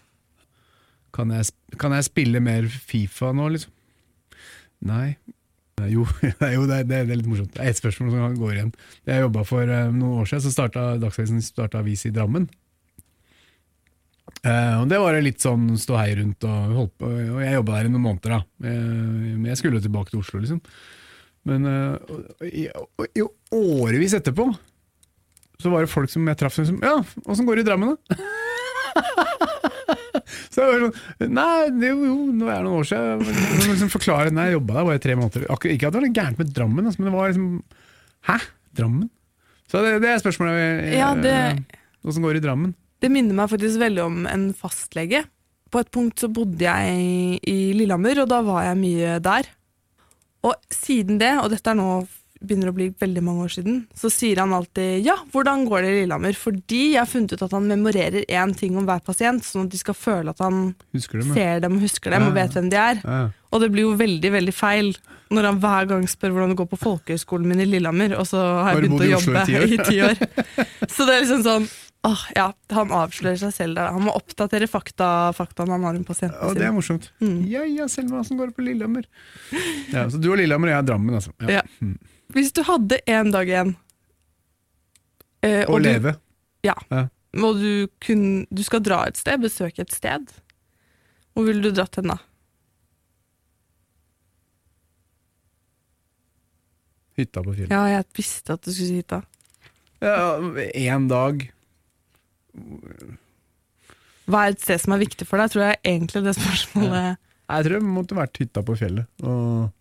Kan 1.14 1.30
jeg, 1.34 1.50
kan 1.78 1.92
jeg 1.98 2.06
spille 2.08 2.40
mer 2.42 2.66
Fifa 2.72 3.34
nå, 3.36 3.50
liksom? 3.58 3.74
Nei. 4.88 5.16
Nei, 5.80 5.90
Jo, 5.94 6.04
jo 6.56 6.66
det, 6.70 6.82
det 6.90 7.00
er 7.00 7.08
litt 7.14 7.30
morsomt. 7.30 7.54
Det 7.54 7.62
er 7.62 7.72
ett 7.72 7.80
spørsmål 7.80 8.12
som 8.12 8.36
går 8.40 8.52
igjen. 8.56 8.74
Jeg 9.10 9.24
jobba 9.24 9.46
for 9.48 9.62
eh, 9.64 9.88
noen 9.90 10.20
år 10.22 10.30
siden, 10.30 10.44
så 10.46 10.52
starta 10.54 10.92
Dagsavisen 11.02 11.42
avis 11.80 12.06
i 12.08 12.12
Drammen. 12.14 12.48
Eh, 14.44 14.74
og 14.80 14.88
Det 14.90 15.00
var 15.00 15.16
litt 15.24 15.40
sånn 15.40 15.70
stå 15.80 15.96
hei 15.98 16.10
rundt, 16.18 16.44
og, 16.44 16.76
holdt 16.78 16.94
på, 17.00 17.08
og 17.08 17.40
jeg 17.42 17.56
jobba 17.56 17.78
der 17.78 17.88
i 17.88 17.94
noen 17.94 18.06
måneder. 18.06 18.36
da. 18.36 18.68
Eh, 18.68 19.32
men 19.38 19.50
jeg 19.50 19.60
skulle 19.60 19.82
tilbake 19.82 20.12
til 20.12 20.20
Oslo, 20.20 20.42
liksom. 20.42 20.60
Men 21.48 21.66
eh, 21.68 21.96
og, 22.12 22.46
i, 22.48 22.68
i 23.20 23.26
årevis 23.54 24.16
etterpå 24.16 24.48
så 25.60 25.70
var 25.70 25.84
det 25.84 25.92
folk 25.92 26.10
som 26.10 26.26
jeg 26.28 26.36
traff 26.40 26.56
som 26.56 26.80
Ja, 26.82 26.96
åssen 27.30 27.46
går 27.46 27.60
det 27.60 27.64
i 27.64 27.68
Drammen, 27.70 27.94
da? 27.94 28.18
Så 30.50 30.62
jeg 30.62 30.70
var 30.72 30.84
sånn 30.84 31.32
Nei, 31.34 31.70
det, 31.78 31.88
er 31.90 31.94
jo, 31.94 32.14
nå 32.32 32.48
er 32.48 32.56
det 32.58 32.64
noen 32.66 32.78
år 32.80 32.88
siden. 32.88 33.24
Jeg 33.28 33.58
må 33.60 33.72
liksom 33.74 33.90
forklare 33.92 34.32
Nei, 34.34 34.46
jeg 34.50 34.56
jobba 34.58 34.78
der 34.78 34.88
bare 34.88 35.00
i 35.00 35.04
tre 35.04 35.16
måneder. 35.20 35.46
Akkur 35.52 35.72
ikke 35.74 35.88
at 35.90 35.94
det 35.94 36.00
var 36.00 36.06
noe 36.06 36.16
gærent 36.20 36.40
med 36.40 36.54
Drammen, 36.56 36.88
altså, 36.88 37.02
men 37.02 37.10
det 37.10 37.14
var 37.18 37.32
liksom 37.32 37.50
Hæ? 38.30 38.38
Drammen? 38.80 39.10
Så 39.70 39.82
det, 39.84 39.92
det 40.04 40.10
er 40.14 40.22
spørsmålet. 40.22 40.58
Jeg, 40.60 40.98
Ja, 41.00 41.12
det- 41.14 41.80
Åssen 42.04 42.22
går 42.24 42.34
det 42.36 42.42
i 42.42 42.46
Drammen? 42.48 42.74
Det 43.00 43.10
minner 43.12 43.36
meg 43.36 43.48
faktisk 43.52 43.80
veldig 43.80 44.02
om 44.04 44.26
en 44.28 44.46
fastlege. 44.56 45.24
På 45.72 45.80
et 45.82 45.90
punkt 45.92 46.20
så 46.20 46.28
bodde 46.32 46.60
jeg 46.64 47.38
i 47.48 47.56
Lillehammer, 47.76 48.20
og 48.22 48.28
da 48.30 48.38
var 48.46 48.62
jeg 48.68 48.76
mye 48.80 49.14
der. 49.24 49.48
Og 50.44 50.54
siden 50.72 51.18
det, 51.20 51.32
og 51.40 51.50
dette 51.52 51.72
er 51.72 51.78
nå 51.78 51.88
begynner 52.46 52.70
å 52.70 52.76
bli 52.76 52.90
veldig 53.00 53.22
mange 53.24 53.46
år 53.46 53.52
siden, 53.56 53.78
så 53.96 54.10
sier 54.12 54.40
han 54.42 54.52
alltid 54.56 55.04
'ja, 55.04 55.16
hvordan 55.32 55.64
går 55.68 55.82
det 55.82 55.90
i 55.90 56.00
Lillehammer?' 56.00 56.36
Fordi 56.38 56.82
jeg 56.92 57.00
har 57.00 57.10
funnet 57.10 57.32
ut 57.32 57.42
at 57.42 57.52
han 57.52 57.68
memorerer 57.68 58.24
én 58.28 58.54
ting 58.56 58.76
om 58.76 58.86
hver 58.86 59.00
pasient, 59.04 59.44
sånn 59.44 59.66
at 59.66 59.70
de 59.70 59.78
skal 59.78 59.94
føle 59.94 60.30
at 60.30 60.38
han 60.38 60.74
dem, 60.92 61.34
ser 61.34 61.60
dem 61.60 61.76
og 61.76 61.82
husker 61.82 62.10
dem 62.10 62.22
Ja, 62.22 62.28
og 62.28 62.34
vet 62.34 62.54
hvem 62.54 62.70
de 62.70 62.76
er. 62.76 63.00
Ja. 63.04 63.30
Og 63.52 63.60
det 63.60 63.70
blir 63.70 63.86
jo 63.86 63.96
veldig 63.96 64.30
veldig 64.32 64.54
feil 64.54 64.96
når 65.30 65.44
han 65.48 65.60
hver 65.62 65.86
gang 65.88 66.08
spør 66.08 66.30
hvordan 66.34 66.52
det 66.52 66.58
går 66.58 66.70
på 66.72 66.82
folkehøyskolen 66.82 67.46
min 67.46 67.60
i 67.60 67.64
Lillehammer, 67.64 68.16
og 68.18 68.26
så 68.26 68.38
har 68.38 68.74
jeg 68.74 68.88
begynt 68.88 69.06
å 69.06 69.12
jobbe 69.14 69.44
i 69.74 69.78
ti 69.78 70.00
år. 70.02 70.18
Så 70.94 71.06
det 71.06 71.14
er 71.14 71.22
liksom 71.24 71.42
sånn 71.42 71.68
åh, 72.04 72.22
ja, 72.36 72.46
Han 72.76 72.90
avslører 72.92 73.38
seg 73.40 73.52
selv 73.56 73.78
der. 73.78 73.90
Han 73.94 74.04
må 74.06 74.12
oppdatere 74.16 74.66
fakta, 74.68 75.08
faktaene 75.36 75.72
han 75.76 75.86
har 75.88 75.96
om 75.98 76.04
pasientene 76.04 76.50
Ja, 76.50 76.54
det 76.58 76.66
er 76.68 76.74
morsomt. 76.76 77.10
Mm. 77.24 77.38
Ja 77.50 77.62
ja, 77.64 77.86
Selma, 77.88 78.20
åssen 78.20 78.36
går 78.40 78.50
det 78.52 78.56
på 78.58 78.64
Lillehammer? 78.66 79.06
Ja, 79.92 80.04
så 80.12 80.20
du 80.20 80.30
og 80.32 80.38
Lillehammer, 80.40 80.68
og 80.68 80.74
jeg 80.76 80.82
er 80.82 80.88
Drammen, 80.90 81.14
altså. 81.18 81.32
Ja. 81.40 81.60
Ja. 81.60 81.90
Hvis 82.34 82.52
du 82.56 82.62
hadde 82.66 82.98
én 83.06 83.30
dag 83.32 83.48
igjen 83.50 83.74
eh, 85.44 85.64
leve 85.80 86.14
du- 86.16 86.68
ja. 86.68 86.74
og 87.36 87.58
du, 87.60 87.86
kun, 88.00 88.46
du 88.50 88.62
skal 88.64 88.80
dra 88.84 89.02
et 89.08 89.16
sted, 89.20 89.40
besøke 89.42 89.84
et 89.84 89.92
sted, 89.92 90.30
hvor 91.34 91.44
ville 91.48 91.60
du 91.62 91.70
dratt 91.74 91.96
hen 92.00 92.08
da? 92.12 92.16
Hytta 97.16 97.42
på 97.46 97.52
fjellet. 97.54 97.70
Ja, 97.70 97.84
jeg 97.92 98.06
visste 98.16 98.56
at 98.56 98.64
du 98.66 98.72
skulle 98.74 98.88
si 98.90 98.96
hytta. 99.02 99.20
Ja, 100.02 100.38
Én 100.74 101.06
dag. 101.08 101.44
Hva 104.24 104.46
er 104.46 104.54
et 104.54 104.62
sted 104.62 104.80
som 104.80 104.94
er 104.96 105.02
viktig 105.04 105.26
for 105.28 105.40
deg? 105.40 105.52
Tror 105.52 105.66
jeg 105.66 105.80
egentlig 105.84 106.22
det 106.24 106.36
spørsmålet 106.38 107.16
Jeg 107.18 107.66
tror 107.66 107.74
det 107.76 107.94
måtte 107.96 108.16
vært 108.18 108.40
hytta 108.40 108.62
på 108.64 108.76
fjellet. 108.80 109.08
Og 109.26 109.72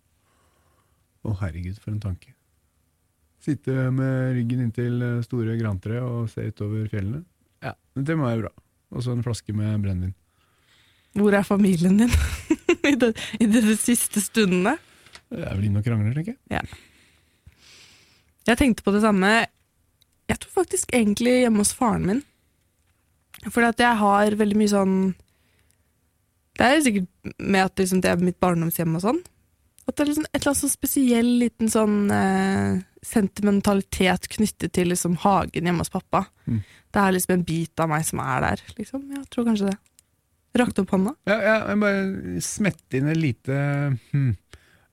Å, 1.24 1.32
herregud, 1.40 1.78
for 1.80 1.94
en 1.94 2.02
tanke. 2.02 2.34
Sitte 3.44 3.72
med 3.92 4.34
ryggen 4.36 4.66
inntil 4.66 5.00
store 5.24 5.54
grantre 5.56 6.02
og 6.04 6.26
se 6.32 6.44
utover 6.50 6.84
fjellene. 6.92 7.22
Ja, 7.64 7.72
Det 7.96 8.16
må 8.18 8.26
være 8.28 8.42
bra. 8.44 8.52
Og 8.92 9.04
så 9.04 9.14
en 9.14 9.24
flaske 9.24 9.54
med 9.56 9.80
brennevin. 9.80 10.12
Hvor 11.16 11.32
er 11.38 11.46
familien 11.46 11.96
din 12.02 12.12
i, 12.90 12.94
det, 13.00 13.14
i 13.40 13.46
de, 13.48 13.62
de 13.64 13.76
siste 13.80 14.20
stundene? 14.20 14.76
Det 15.30 15.40
er 15.46 15.54
vel 15.56 15.68
inne 15.70 15.80
og 15.80 15.86
krangler, 15.86 16.12
tenker 16.16 16.36
jeg. 16.52 16.78
Jeg 18.44 18.60
tenkte 18.60 18.84
på 18.84 18.92
det 18.92 19.00
samme. 19.06 19.32
Jeg 20.28 20.40
tror 20.42 20.56
faktisk 20.60 20.92
egentlig 20.92 21.38
hjemme 21.44 21.64
hos 21.64 21.72
faren 21.76 22.04
min. 22.08 22.22
Fordi 23.50 23.70
at 23.70 23.84
jeg 23.84 24.00
har 24.00 24.36
veldig 24.40 24.56
mye 24.56 24.72
sånn 24.72 24.96
Det 26.54 26.66
er 26.66 26.82
sikkert 26.84 27.32
med 27.42 27.64
at 27.66 27.80
liksom 27.82 28.00
det 28.04 28.10
er 28.12 28.22
mitt 28.22 28.38
barndomshjem 28.42 28.98
og 28.98 29.02
sånn. 29.04 29.22
At 29.84 29.96
det 29.96 30.04
er 30.04 30.10
liksom 30.12 30.26
et 30.28 30.36
eller 30.38 30.50
annet 30.52 30.62
sånn 30.62 30.72
spesiell 30.72 31.30
liten 31.42 31.72
sånn 31.72 31.96
eh, 32.14 32.76
sentimentalitet 33.04 34.28
knyttet 34.32 34.72
til 34.76 34.88
liksom 34.92 35.18
hagen 35.24 35.66
hjemme 35.66 35.84
hos 35.84 35.92
pappa. 35.92 36.24
Mm. 36.46 36.62
Det 36.94 37.02
er 37.02 37.16
liksom 37.16 37.34
en 37.34 37.48
bit 37.48 37.82
av 37.82 37.90
meg 37.90 38.06
som 38.06 38.22
er 38.22 38.46
der, 38.46 38.62
liksom. 38.78 39.02
Jeg 39.12 39.26
tror 39.34 39.48
kanskje 39.50 39.72
det. 39.72 39.76
Rakte 40.54 40.84
opp 40.84 40.94
hånda. 40.94 41.16
Ja, 41.26 41.36
ja, 41.42 41.54
jeg 41.66 41.80
bare 41.82 42.42
smette 42.46 43.00
inn 43.00 43.10
et 43.10 43.18
lite 43.18 43.56
hmm. 44.12 44.30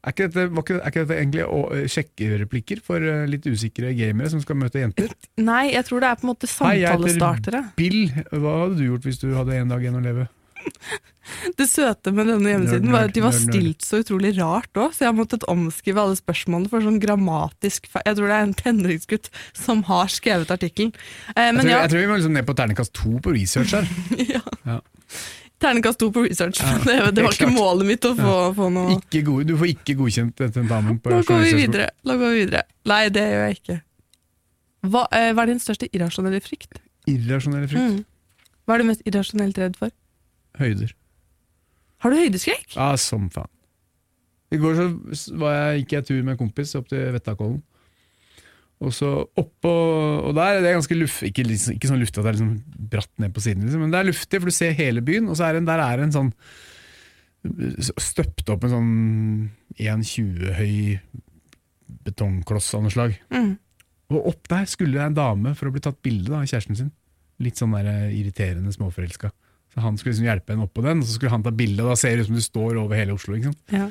Er, 0.01 0.13
ikke 0.13 0.27
dette, 0.27 0.47
ikke, 0.49 0.77
er 0.79 0.89
ikke 0.89 1.03
dette 1.05 1.17
egentlig 1.19 1.45
å, 1.45 1.61
sjekke 1.85 1.89
sjekkereplikker 1.93 2.81
for 2.85 3.05
eh, 3.05 3.23
litt 3.29 3.45
usikre 3.45 3.93
gamere 3.97 4.31
som 4.33 4.41
skal 4.41 4.57
møte 4.57 4.81
jenter? 4.81 5.13
Nei, 5.37 5.71
jeg 5.75 5.85
tror 5.87 6.01
det 6.03 6.09
er 6.09 6.19
på 6.19 6.25
en 6.25 6.33
måte 6.33 6.49
Hei, 6.57 6.75
jeg 6.81 7.15
heter. 7.21 7.57
Bill, 7.77 8.03
hva 8.33 8.55
hadde 8.63 8.79
du 8.79 8.85
gjort 8.87 9.05
hvis 9.07 9.21
du 9.21 9.29
hadde 9.37 9.57
en 9.59 9.73
dag 9.73 9.83
igjen 9.85 9.99
å 9.99 10.05
leve? 10.05 10.27
Det 11.57 11.65
søte 11.69 12.11
med 12.13 12.27
denne 12.27 12.49
hjemmesiden 12.49 12.89
Nerd, 12.89 12.93
var 12.95 13.07
at 13.07 13.15
de 13.15 13.23
var 13.23 13.35
nerd, 13.35 13.45
nerd. 13.45 13.55
stilt 13.55 13.85
så 13.85 13.99
utrolig 14.01 14.31
rart 14.37 14.77
òg, 14.77 14.95
så 14.95 15.05
jeg 15.05 15.11
har 15.11 15.17
måttet 15.17 15.45
omskrive 15.51 16.01
alle 16.03 16.17
spørsmålene 16.19 16.71
for 16.71 16.85
sånn 16.85 16.99
grammatisk 17.01 17.87
feil. 17.91 18.05
Jeg 18.09 18.17
tror 18.17 18.31
det 18.31 18.37
er 18.37 18.47
en 18.47 18.55
tenåringsgutt 18.57 19.29
som 19.57 19.83
har 19.89 20.11
skrevet 20.11 20.53
artikkelen. 20.53 20.91
Eh, 21.35 21.45
Jeg 21.51 21.59
tror, 21.61 21.69
ja, 21.69 21.83
jeg 21.85 21.93
tror 21.93 22.03
vi 22.03 22.09
må 22.09 22.17
liksom 22.19 22.35
ned 22.37 22.49
på 22.49 22.57
terningkast 22.57 22.95
to 22.97 23.13
på 23.23 23.35
research 23.37 23.77
her. 23.77 23.87
ja. 24.35 24.43
Ja. 24.67 24.79
Terningkast 25.61 25.99
to 26.01 26.09
på 26.13 26.23
research. 26.25 26.61
Ja, 26.63 26.77
det, 26.85 26.97
det 27.15 27.25
var 27.25 27.35
ikke 27.35 27.45
klart. 27.45 27.55
målet 27.55 27.89
mitt 27.91 28.05
å 28.07 28.15
få, 28.17 28.35
få 28.57 28.69
noe 28.73 28.97
Ikke 28.97 29.21
god, 29.27 29.45
du 29.49 29.55
får 29.59 29.73
ikke 29.75 29.95
godkjent 29.99 30.41
tentamen 30.41 30.97
på 31.01 31.13
Nå 31.13 31.21
går 31.27 31.43
vi 31.45 31.53
videre. 31.59 31.91
Nå 32.07 32.17
går 32.17 32.33
vi 32.33 32.43
videre. 32.45 32.63
Nei, 32.89 33.01
det 33.13 33.25
gjør 33.27 33.45
jeg 33.45 33.59
ikke. 33.59 33.77
Hva, 34.91 35.03
eh, 35.13 35.29
hva 35.37 35.45
er 35.45 35.51
din 35.53 35.61
største 35.61 35.89
irrasjonelle 35.93 36.41
frykt? 36.41 36.81
Irrasjonelle 37.11 37.69
frykt. 37.69 38.01
Mm. 38.01 38.49
Hva 38.65 38.75
er 38.75 38.81
du 38.81 38.89
mest 38.89 39.05
irrasjonelt 39.05 39.61
redd 39.61 39.77
for? 39.77 39.93
Høyder. 40.57 40.95
Har 42.01 42.13
du 42.13 42.17
høydeskrekk? 42.17 42.73
Ja, 42.73 42.95
som 42.97 43.29
faen. 43.33 43.51
I 44.51 44.59
går 44.59 44.79
så 44.79 45.35
var 45.39 45.53
jeg, 45.55 45.83
gikk 45.83 45.93
jeg 45.95 46.07
tur 46.09 46.23
med 46.25 46.33
en 46.33 46.39
kompis 46.41 46.73
opp 46.75 46.89
til 46.91 47.05
Vettakollen. 47.13 47.61
Og 48.81 48.89
så 48.97 49.09
oppå 49.37 49.71
Og 50.25 50.33
der 50.33 50.57
er 50.57 50.61
det 50.63 50.71
ganske 50.73 50.95
luft, 50.97 51.21
ikke, 51.27 51.43
liksom- 51.45 51.75
ikke 51.75 51.89
sånn 51.91 52.01
luftig 52.01 52.17
at 52.17 52.25
det 52.25 52.31
er 52.31 52.37
liksom 52.39 52.89
bratt 52.89 53.11
ned 53.21 53.33
på 53.35 53.41
siden, 53.45 53.63
liksom, 53.65 53.79
men 53.85 53.91
det 53.93 53.99
er 53.99 54.09
luftig, 54.09 54.39
for 54.41 54.49
du 54.49 54.55
ser 54.57 54.73
hele 54.73 55.01
byen, 55.05 55.29
og 55.29 55.37
så 55.37 55.45
er 55.49 55.53
det, 55.59 55.65
der 55.69 55.79
er 55.85 56.01
en 56.01 56.11
sånn 56.15 56.33
Støpt 57.97 58.49
opp 58.53 58.63
en 58.67 58.69
sånn 58.69 58.89
1,20 59.81 60.51
høy 60.59 60.99
betongkloss 62.05 62.67
av 62.77 62.83
noe 62.85 62.93
slag. 62.93 63.15
Mm. 63.33 63.55
Og 64.13 64.27
opp 64.33 64.47
der 64.51 64.67
skulle 64.69 64.99
det 64.99 65.07
en 65.07 65.17
dame 65.17 65.53
for 65.57 65.69
å 65.69 65.73
bli 65.73 65.81
tatt 65.81 65.97
bilde 66.05 66.35
av 66.35 66.45
kjæresten 66.45 66.77
sin. 66.77 66.91
Litt 67.41 67.57
sånn 67.57 67.73
der 67.73 67.89
eh, 67.89 68.13
irriterende 68.13 68.73
småforelska. 68.75 69.31
Så 69.73 69.81
Han 69.81 69.97
skulle 69.97 70.13
liksom 70.13 70.27
hjelpe 70.27 70.53
henne 70.53 70.67
opp 70.67 70.73
på 70.77 70.83
den, 70.85 71.01
og 71.01 71.07
så 71.07 71.15
skulle 71.15 71.31
han 71.33 71.41
ta 71.45 71.53
bilde. 71.55 71.81
Da 71.87 71.95
ser 71.97 72.13
det 72.15 72.25
ut 72.27 72.31
som 72.31 72.37
du 72.37 72.43
står 72.45 72.77
over 72.81 72.99
hele 72.99 73.15
Oslo. 73.15 73.33
ikke 73.37 73.49
sant? 73.49 73.61
Ja. 73.73 73.87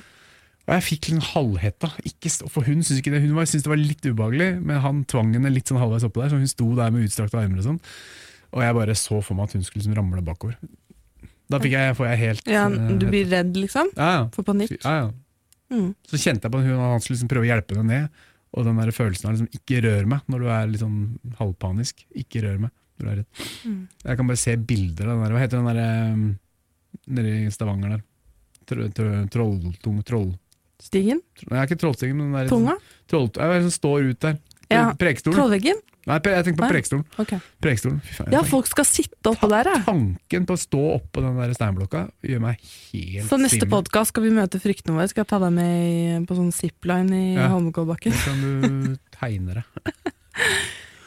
Og 0.68 0.74
jeg 0.76 0.84
fikk 0.86 1.08
en 1.14 1.22
halvhetta. 1.24 1.88
Ikke 2.06 2.30
For 2.52 2.62
hun 2.68 2.82
syntes 2.86 3.02
det, 3.02 3.22
hun 3.22 3.34
var- 3.34 3.48
syntes 3.48 3.64
det 3.64 3.72
var 3.72 3.80
litt 3.80 4.04
ubehagelig, 4.06 4.50
men 4.62 4.80
han 4.84 5.04
tvang 5.04 5.32
henne 5.34 5.50
litt 5.52 5.66
sånn 5.70 5.80
halvveis 5.80 6.04
oppå 6.06 6.22
der, 6.22 6.30
så 6.30 6.38
hun 6.38 6.46
sto 6.46 6.68
der 6.76 6.90
med 6.94 7.08
utstrakte 7.08 7.40
armer 7.40 7.58
og 7.58 7.64
sånn. 7.64 7.80
Og 8.52 8.62
jeg 8.62 8.74
bare 8.74 8.94
så 8.98 9.22
for 9.22 9.34
meg 9.34 9.48
at 9.48 9.52
hun 9.56 9.62
skulle 9.66 9.82
liksom 9.82 9.96
ramle 9.98 10.22
bakover. 10.22 10.56
Da 11.50 11.58
fikk 11.58 11.72
jeg, 11.74 11.96
får 11.98 12.06
jeg 12.12 12.18
helt 12.20 12.46
ja, 12.46 12.66
eh, 12.70 12.92
du 12.98 13.06
blir 13.10 13.26
redd, 13.26 13.56
liksom? 13.58 13.88
ja, 13.96 14.10
ja. 14.20 14.28
Får 14.30 14.44
panikk? 14.46 14.76
Ja, 14.84 14.92
ja. 15.00 15.10
Mm. 15.70 15.94
Så 16.06 16.18
kjente 16.18 16.46
jeg 16.46 16.52
på 16.52 16.58
at 16.58 16.66
hun 16.66 16.78
han 16.82 17.00
skulle 17.02 17.16
liksom 17.16 17.30
prøve 17.30 17.46
å 17.46 17.50
hjelpe 17.50 17.76
henne 17.78 17.90
ned, 17.90 18.20
og 18.54 18.66
den 18.66 18.78
der 18.78 18.90
følelsen 18.94 19.26
av 19.30 19.34
liksom 19.34 19.50
ikke 19.54 19.80
rør 19.86 20.06
meg 20.10 20.20
når 20.30 20.38
du 20.42 20.46
er 20.50 20.70
litt 20.70 20.82
sånn 20.82 21.00
halvpanisk. 21.38 22.04
Ikke 22.18 22.42
rør 22.42 22.58
meg 22.66 22.70
når 22.98 23.02
du 23.06 23.10
er 23.10 23.18
redd. 23.20 23.42
Mm. 23.66 23.80
Jeg 24.04 24.20
kan 24.20 24.30
bare 24.30 24.42
se 24.44 24.56
bilder 24.70 25.10
av 25.10 25.16
den 25.16 25.24
der, 25.24 25.34
hva 25.34 25.42
heter 25.42 25.58
den 25.58 25.70
der 25.70 26.12
um, 26.14 26.24
nede 27.18 27.34
i 27.46 27.50
Stavanger 27.54 27.96
der? 27.96 28.02
Trolltung... 28.70 29.28
Troll, 29.30 29.74
troll, 29.82 30.02
troll... 30.06 30.30
Stigen? 30.80 31.20
Nei, 31.50 31.64
ikke 31.66 31.78
Trollstigen, 31.80 32.16
men 32.18 32.32
den 32.32 32.40
der 32.42 32.50
Tunga? 32.50 32.76
Troll, 33.10 33.30
ja, 33.36 33.60
som 33.66 33.74
står 33.74 34.10
ut 34.10 34.20
der. 34.24 34.38
Ja. 34.70 34.90
Prekestolen. 34.98 35.36
Trollveggen? 35.38 35.80
Nei, 36.08 36.16
jeg 36.24 36.44
tenker 36.46 36.62
på. 36.62 36.68
Prekestolen. 36.72 37.02
Ok. 37.20 37.32
Prekestolen. 37.62 37.98
Faen. 38.16 38.30
Ja, 38.32 38.40
folk 38.48 38.68
skal 38.70 38.86
sitte 38.88 39.32
oppå 39.34 39.50
der, 39.52 39.68
ja. 39.68 39.80
Tanken 39.84 40.46
på 40.48 40.56
å 40.56 40.60
stå 40.60 40.80
oppå 40.96 41.22
den 41.24 41.36
der 41.42 41.52
steinblokka 41.54 42.06
gjør 42.24 42.40
meg 42.46 42.62
helt 42.62 43.28
Så 43.28 43.36
neste 43.40 43.68
podkast 43.70 44.14
skal 44.14 44.24
vi 44.24 44.32
møte 44.34 44.60
fryktene 44.62 44.96
våre. 44.96 45.10
Skal 45.12 45.26
jeg 45.26 45.30
ta 45.34 45.40
deg 45.42 45.52
med 45.58 46.24
på 46.30 46.38
sånn 46.38 46.54
zipline 46.56 47.12
i 47.12 47.34
Ja. 47.36 47.50
Holmenkollbakken? 47.52 48.16
Så 48.16 48.32
kan 48.32 48.40
du 48.40 48.96
tegne 49.18 49.60
deg. 49.60 49.94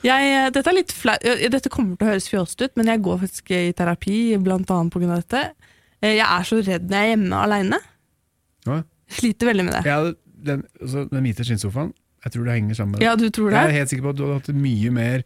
Jeg, 0.03 0.31
eh, 0.35 0.49
dette 0.51 0.67
er 0.67 0.75
litt 0.75 0.91
flau 0.91 1.13
Dette 1.23 1.69
kommer 1.71 1.95
til 1.95 2.03
å 2.05 2.09
høres 2.11 2.25
fjåsete 2.27 2.67
ut, 2.67 2.73
men 2.75 2.89
jeg 2.91 2.99
går 3.05 3.21
faktisk 3.21 3.53
i 3.55 3.61
terapi 3.71 4.17
blant 4.43 4.67
annet 4.75 4.97
av 4.99 5.13
dette. 5.15 5.43
Eh, 6.03 6.17
Jeg 6.17 6.27
er 6.27 6.43
så 6.49 6.59
redd 6.59 6.89
når 6.89 6.97
jeg 6.97 7.07
er 7.07 7.13
hjemme 7.13 7.39
aleine. 7.39 7.79
Ja. 8.67 8.81
Sliter 9.17 9.49
veldig 9.51 9.65
med 9.69 9.73
det. 9.77 9.83
Ja, 9.87 9.97
den, 10.43 10.63
altså, 10.81 11.05
den 11.11 11.23
hvite 11.27 11.45
skinnsofaen, 11.47 11.93
jeg 12.25 12.31
tror 12.35 12.45
det 12.47 12.53
henger 12.57 12.75
sammen 12.79 12.91
med 12.97 12.99
det. 13.03 13.07
Ja, 13.07 13.15
du 13.19 13.27
tror 13.29 13.49
det? 13.51 13.57
Jeg 13.59 13.69
er 13.73 13.77
helt 13.79 13.89
sikker 13.93 14.03
på 14.07 14.13
at 14.13 14.19
du 14.19 14.23
hadde 14.25 14.39
hatt 14.41 14.49
det 14.51 14.55
mye 14.59 14.91
mer 14.95 15.23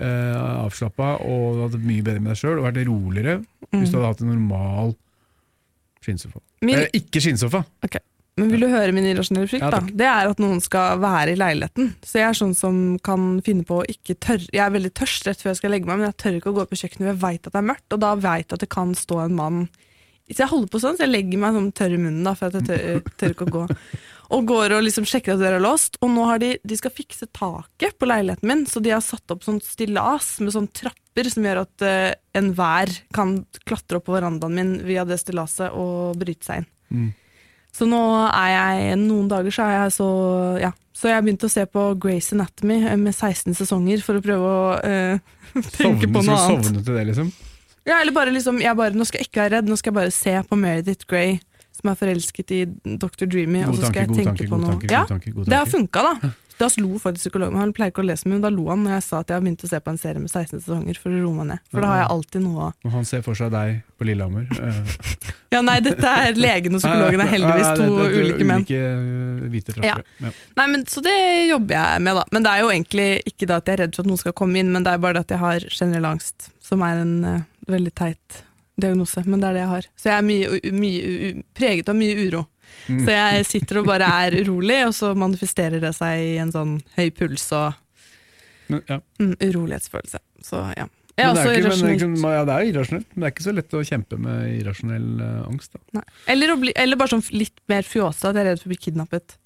uh, 0.00 0.64
avslappa 0.64 1.10
og 1.24 1.44
du 1.44 1.60
hadde 1.60 1.68
hatt 1.68 1.76
det 1.78 1.88
mye 1.92 2.04
bedre 2.06 2.20
med 2.24 2.32
deg 2.34 2.40
sjøl 2.40 2.58
og 2.60 2.66
vært 2.70 2.80
roligere 2.88 3.36
hvis 3.74 3.90
du 3.90 3.96
Mm. 3.96 4.00
hadde 4.00 4.08
hatt 4.12 4.20
en 4.24 4.32
normal 4.34 4.94
skinnsofa. 6.04 6.40
Min, 6.64 6.78
Eh, 6.78 6.88
ikke 7.00 7.20
skinnsofa! 7.20 7.64
men 8.36 8.50
vil 8.50 8.60
du 8.64 8.68
høre 8.68 8.90
min 8.92 9.04
irrasjonelle 9.06 9.46
frykt? 9.48 9.62
Ja, 9.62 9.70
da? 9.70 9.78
Det 9.86 10.06
er 10.10 10.28
at 10.32 10.40
noen 10.42 10.60
skal 10.60 10.98
være 10.98 11.32
i 11.32 11.38
leiligheten. 11.38 11.92
Så 12.02 12.18
jeg 12.18 12.26
er 12.28 12.34
sånn 12.34 12.54
som 12.58 12.98
kan 12.98 13.40
finne 13.46 13.62
på 13.64 13.78
å 13.82 13.84
ikke 13.86 14.16
tørre 14.18 14.48
Jeg 14.52 14.58
er 14.66 14.70
veldig 14.74 14.90
tørst 14.92 15.26
rett 15.28 15.38
før 15.40 15.52
jeg 15.52 15.60
skal 15.62 15.70
legge 15.70 15.86
meg, 15.86 15.98
men 16.00 16.08
jeg 16.10 16.16
tør 16.18 16.38
ikke 16.40 16.50
å 16.50 16.56
gå 16.58 16.64
på 16.68 16.80
kjøkkenet, 16.82 17.12
jeg 17.14 17.20
veit 17.22 17.46
at 17.46 17.52
det 17.52 17.60
er 17.62 17.68
mørkt, 17.70 17.92
og 17.94 18.00
da 18.00 18.14
veit 18.16 18.48
jeg 18.48 18.52
at 18.58 18.60
det 18.60 18.70
kan 18.74 18.94
stå 18.94 19.20
en 19.24 19.36
mann 19.38 19.68
Så 20.30 20.40
jeg 20.40 20.50
holder 20.50 20.70
på 20.72 20.80
sånn, 20.80 20.96
så 20.96 21.04
jeg 21.04 21.12
legger 21.12 21.40
meg 21.40 21.56
sånn 21.56 21.72
tørr 21.76 21.94
i 21.94 22.00
munnen, 22.00 22.24
da, 22.24 22.32
for 22.38 22.48
at 22.48 22.56
jeg 22.56 22.68
tør, 22.70 23.14
tør 23.20 23.34
ikke 23.34 23.46
å 23.48 23.54
gå. 23.54 23.64
Og 24.34 24.46
går 24.48 24.72
og 24.78 24.84
liksom 24.86 25.04
sjekker 25.08 25.34
at 25.34 25.42
døra 25.42 25.58
er 25.58 25.64
låst. 25.64 25.98
Og 26.00 26.12
nå 26.14 26.24
har 26.30 26.40
de, 26.40 26.54
de 26.64 26.78
skal 26.78 26.94
fikse 26.94 27.28
taket 27.36 27.98
på 28.00 28.08
leiligheten 28.08 28.48
min, 28.48 28.62
så 28.68 28.80
de 28.82 28.94
har 28.94 29.04
satt 29.04 29.34
opp 29.34 29.44
sånn 29.44 29.60
stillas 29.64 30.38
med 30.40 30.54
sånn 30.54 30.70
trapper 30.72 31.28
som 31.30 31.44
gjør 31.44 31.60
at 31.66 31.84
uh, 31.84 32.14
enhver 32.40 32.94
kan 33.14 33.36
klatre 33.68 34.00
opp 34.00 34.08
på 34.08 34.16
verandaen 34.16 34.56
min 34.56 34.72
via 34.86 35.04
det 35.08 35.20
stillaset 35.20 35.76
og 35.76 36.16
bryte 36.20 36.48
seg 36.48 36.62
inn. 36.62 36.70
Mm. 36.94 37.12
Så 37.74 37.86
nå 37.90 38.00
er 38.28 38.50
jeg 38.52 38.98
Noen 39.00 39.26
dager 39.26 39.54
så 39.54 39.64
er 39.66 39.76
jeg 39.80 39.94
så 39.96 40.08
Ja. 40.62 40.72
Så 40.94 41.08
jeg 41.10 41.24
begynte 41.24 41.48
å 41.48 41.50
se 41.50 41.64
på 41.66 41.88
Grace 41.98 42.36
Anatomy 42.36 42.76
eh, 42.86 42.92
med 42.94 43.10
16 43.10 43.56
sesonger 43.58 43.98
for 44.04 44.20
å 44.20 44.22
prøve 44.22 44.46
å 44.46 44.66
uh, 44.78 45.32
tenke 45.74 46.06
Sovne, 46.06 46.12
på 46.14 46.20
noe 46.22 46.36
annet. 46.38 46.68
sovne 46.68 46.84
til 46.86 46.94
det, 46.94 47.02
liksom. 47.08 47.32
Ja, 47.86 48.00
eller 48.00 48.12
bare 48.16 48.32
liksom 48.32 48.60
bare, 48.76 48.94
Nå 48.96 49.04
skal 49.04 49.20
jeg 49.20 49.28
ikke 49.28 49.42
være 49.44 49.56
redd, 49.58 49.68
nå 49.68 49.76
skal 49.76 49.92
jeg 49.92 49.98
bare 50.00 50.14
se 50.14 50.36
på 50.48 50.56
Meredith 50.56 51.04
Grey, 51.10 51.38
som 51.74 51.90
er 51.90 51.98
forelsket 52.00 52.50
i 52.56 52.62
Dr. 52.96 53.26
Dreamy, 53.26 53.64
og 53.66 53.74
så 53.76 53.90
skal 53.90 53.92
tanke, 53.92 54.00
jeg 54.00 54.08
tenke 54.08 54.24
tanke, 54.24 54.48
på 54.48 54.56
god 54.56 54.64
noe. 54.64 54.70
tanke. 54.78 54.90
ja, 54.90 55.04
god 55.04 55.34
god 55.34 55.44
det 55.52 55.58
har 55.60 55.66
funka, 55.66 56.02
da. 56.08 56.32
Da 56.54 56.68
lo 56.78 56.98
faktisk 57.02 57.24
psykologen. 57.26 57.56
Han 57.58 57.72
pleier 57.74 57.90
ikke 57.90 58.04
å 58.04 58.06
lese 58.06 58.28
med, 58.28 58.36
men 58.38 58.42
da 58.44 58.50
lo 58.54 58.68
han 58.70 58.84
når 58.86 58.92
jeg 58.94 59.02
sa 59.08 59.18
at 59.24 59.30
jeg 59.32 59.34
har 59.34 59.42
begynt 59.42 59.64
å 59.66 59.68
se 59.72 59.80
på 59.82 59.90
en 59.90 59.98
serie 59.98 60.20
med 60.22 60.30
16 60.30 60.60
sesonger 60.62 61.00
for 61.02 61.10
å 61.10 61.22
roe 61.24 61.34
meg 61.40 61.48
ned. 61.48 61.62
For 61.72 61.82
da 61.82 61.88
har 61.90 61.98
jeg 62.04 62.10
alltid 62.14 62.44
noe 62.44 62.68
å 62.68 62.90
han 62.94 63.08
ser 63.08 63.24
for 63.26 63.34
seg 63.34 63.50
deg 63.50 63.80
på 63.98 64.06
Lillehammer. 64.06 64.46
eh, 64.54 64.94
Ja, 65.50 65.60
nei, 65.66 65.80
dette 65.82 66.06
er 66.06 66.38
legen 66.38 66.74
og 66.78 66.80
psykologen 66.82 67.20
er 67.24 67.30
heldigvis 67.32 67.74
to 67.74 67.82
det- 67.82 67.98
det 67.98 68.06
er 68.06 68.22
ulike 68.22 68.46
menn. 68.46 68.62
Ulike 68.62 68.78
øh, 68.78 69.50
hvite 69.50 69.74
Ja. 69.82 69.96
Ja. 70.22 70.30
Nei, 70.56 70.66
men 70.68 70.84
Så 70.86 71.02
det 71.02 71.48
jobber 71.50 71.74
jeg 71.74 72.02
med, 72.02 72.14
da. 72.14 72.24
Men 72.30 72.42
det 72.46 72.50
er 72.52 72.60
jo 72.62 72.68
egentlig 72.70 73.22
ikke 73.26 73.46
da 73.50 73.56
at 73.56 73.64
jeg 73.66 73.74
er 73.74 73.82
redd 73.86 73.94
for 73.96 74.02
at 74.02 74.06
noen 74.06 74.18
skal 74.22 74.32
komme 74.32 74.56
inn, 74.62 74.70
men 74.72 74.82
det 74.86 74.92
er 74.94 74.98
bare 74.98 75.12
det 75.14 75.20
at 75.26 75.34
jeg 75.34 75.38
har 75.42 75.58
generell 75.58 76.04
angst, 76.14 76.50
som 76.62 76.82
er 76.82 77.02
en 77.02 77.24
eh, 77.24 77.40
veldig 77.70 77.92
teit 77.96 78.42
diagnose. 78.80 79.22
Men 79.26 79.40
det 79.40 79.48
er 79.48 79.56
det 79.56 79.62
jeg 79.62 79.72
har. 79.72 79.88
Så 80.00 80.10
jeg 80.10 80.16
er 80.16 80.26
mye, 80.26 80.74
mye 80.74 81.30
preget 81.56 81.92
av 81.92 81.98
mye 81.98 82.18
uro. 82.26 82.42
Mm. 82.88 83.04
Så 83.04 83.14
jeg 83.14 83.46
sitter 83.48 83.80
og 83.80 83.88
bare 83.88 84.08
er 84.24 84.36
urolig, 84.42 84.80
og 84.88 84.94
så 84.96 85.12
manifesterer 85.18 85.82
det 85.82 85.94
seg 85.96 86.24
i 86.24 86.34
en 86.42 86.52
sånn 86.52 86.76
høy 86.96 87.08
puls 87.14 87.46
og 87.54 87.72
ja. 88.72 88.98
mm, 89.20 89.36
urolighetsfølelse. 89.40 90.20
Så 90.44 90.66
ja. 90.74 90.88
Jeg 91.14 91.28
er 91.30 91.36
det, 91.36 91.42
også 91.70 91.86
er 91.86 91.92
ikke, 91.94 92.08
men, 92.10 92.24
er 92.26 92.32
ja, 92.34 92.42
det 92.48 92.54
er 92.54 92.68
irrasjonelt, 92.72 93.06
men 93.12 93.22
det 93.22 93.26
er 93.28 93.32
ikke 93.36 93.44
så 93.44 93.52
lett 93.54 93.74
å 93.78 93.82
kjempe 93.86 94.16
med 94.18 94.48
irrasjonell 94.56 95.10
uh, 95.20 95.44
angst. 95.46 95.76
Eller, 96.26 96.52
bli, 96.58 96.72
eller 96.74 96.98
bare 96.98 97.12
sånn 97.12 97.22
litt 97.38 97.60
mer 97.70 97.86
fjåsa, 97.86 98.32
at 98.32 98.34
jeg 98.34 98.42
er 98.42 98.48
redd 98.50 98.62
for 98.62 98.66
å 98.66 98.72
bli 98.72 98.80
kidnappet. 98.88 99.36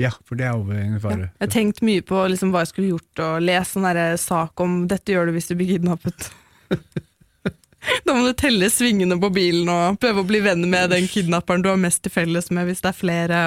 Ja, 0.00 0.14
for 0.24 0.38
det 0.38 0.46
er 0.48 0.56
overhengende 0.56 1.02
Ja. 1.02 1.26
Jeg 1.26 1.42
har 1.42 1.52
tenkt 1.52 1.82
mye 1.84 2.04
på 2.06 2.22
liksom, 2.32 2.54
hva 2.54 2.62
jeg 2.64 2.72
skulle 2.72 2.92
gjort, 2.94 3.24
og 3.26 3.44
lest 3.44 3.76
sånn 3.76 3.88
sak 4.22 4.64
om 4.64 4.86
'dette 4.88 5.12
gjør 5.12 5.28
du 5.28 5.36
hvis 5.36 5.50
du 5.50 5.56
blir 5.58 5.74
kidnappet'. 5.74 6.30
da 8.04 8.14
må 8.14 8.26
du 8.26 8.34
telle 8.36 8.68
svingene 8.72 9.16
på 9.20 9.30
bilen 9.32 9.68
og 9.72 9.98
prøve 10.02 10.24
å 10.24 10.28
bli 10.28 10.40
venn 10.44 10.64
med 10.70 10.90
den 10.92 11.06
kidnapperen 11.10 11.62
du 11.64 11.70
har 11.72 11.80
mest 11.80 12.02
til 12.04 12.12
felles 12.14 12.50
med, 12.54 12.68
hvis 12.68 12.82
det 12.84 12.90
er 12.92 12.96
flere. 12.98 13.42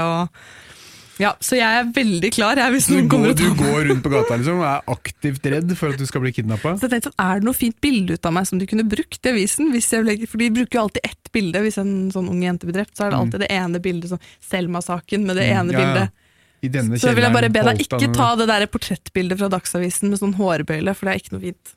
Ja, 1.21 1.35
så 1.43 1.53
jeg 1.59 1.67
er 1.81 1.89
veldig 1.93 2.31
klar 2.33 2.57
jeg, 2.57 2.71
hvis 2.73 2.87
Du, 2.89 2.95
noen 2.95 3.09
kommer 3.11 3.33
går, 3.35 3.51
du 3.51 3.59
går 3.59 3.83
rundt 3.91 4.01
på 4.01 4.09
gata 4.09 4.37
liksom, 4.39 4.61
og 4.63 4.65
er 4.65 4.87
aktivt 4.89 5.43
redd 5.53 5.73
for 5.77 5.93
at 5.93 5.99
du 6.01 6.05
skal 6.09 6.23
bli 6.23 6.31
kidnappa? 6.33 6.71
Så 6.79 6.87
jeg 6.87 6.93
tenkte 6.95 7.11
sånn, 7.11 7.19
Er 7.21 7.41
det 7.43 7.45
noe 7.45 7.57
fint 7.59 7.77
bilde 7.83 8.15
ut 8.17 8.25
av 8.25 8.33
meg 8.33 8.47
som 8.49 8.57
de 8.61 8.65
kunne 8.71 8.85
brukt 8.89 9.19
i 9.29 9.33
avisen? 9.33 9.69
Ble, 9.69 9.81
for 10.31 10.41
De 10.41 10.47
bruker 10.55 10.79
jo 10.79 10.85
alltid 10.87 11.05
ett 11.11 11.29
bilde 11.35 11.61
hvis 11.61 11.77
en 11.83 11.91
sånn 12.15 12.31
ung 12.31 12.41
jente 12.41 12.65
blir 12.65 12.79
drept. 12.79 12.95
Så 12.97 13.05
er 13.05 13.11
det 13.11 13.19
Mm. 13.19 13.25
alltid 13.27 13.43
det 13.45 13.51
ene 13.53 13.83
bildet, 13.83 14.09
sånn 14.15 14.23
Selma-saken 14.49 15.27
med 15.27 15.37
det 15.37 15.45
Mm, 15.51 15.59
ene 15.59 15.71
ja, 15.75 15.83
bildet. 15.83 16.17
Så 17.01 17.13
vil 17.13 17.23
jeg 17.27 17.33
bare 17.33 17.49
be 17.53 17.63
deg 17.69 17.77
ikke 17.85 18.13
ta 18.15 18.35
det 18.37 18.47
der 18.47 18.65
portrettbildet 18.69 19.37
fra 19.37 19.49
Dagsavisen 19.49 20.09
med 20.09 20.19
sånn 20.21 20.33
hårbøyle, 20.37 20.95
for 20.95 21.05
det 21.05 21.13
er 21.13 21.21
ikke 21.21 21.33
noe 21.37 21.41
fint. 21.45 21.75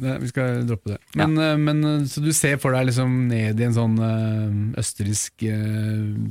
Nei, 0.00 0.16
vi 0.22 0.30
skal 0.30 0.62
droppe 0.68 0.94
det. 0.94 0.98
Men, 1.18 1.36
ja. 1.36 1.56
men 1.60 1.82
øh, 1.84 2.06
Så 2.08 2.22
du 2.24 2.30
ser 2.36 2.60
for 2.62 2.76
deg 2.76 2.88
liksom 2.88 3.16
ned 3.30 3.60
i 3.60 3.66
en 3.66 3.76
sånn 3.76 3.98
øh, 4.00 4.54
østerriksk 4.80 5.44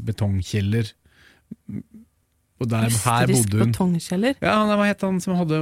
betongkjeller 0.07 0.89
Og 2.59 2.69
der, 2.71 2.89
her 2.89 3.29
bodde 3.29 3.61
hun. 3.61 3.69
betongkjeller. 3.69 4.39
Ja, 4.41 4.57
han, 4.61 4.73
Hva 4.73 4.89
het 4.89 5.05
han 5.05 5.21
som 5.23 5.37
hadde 5.39 5.59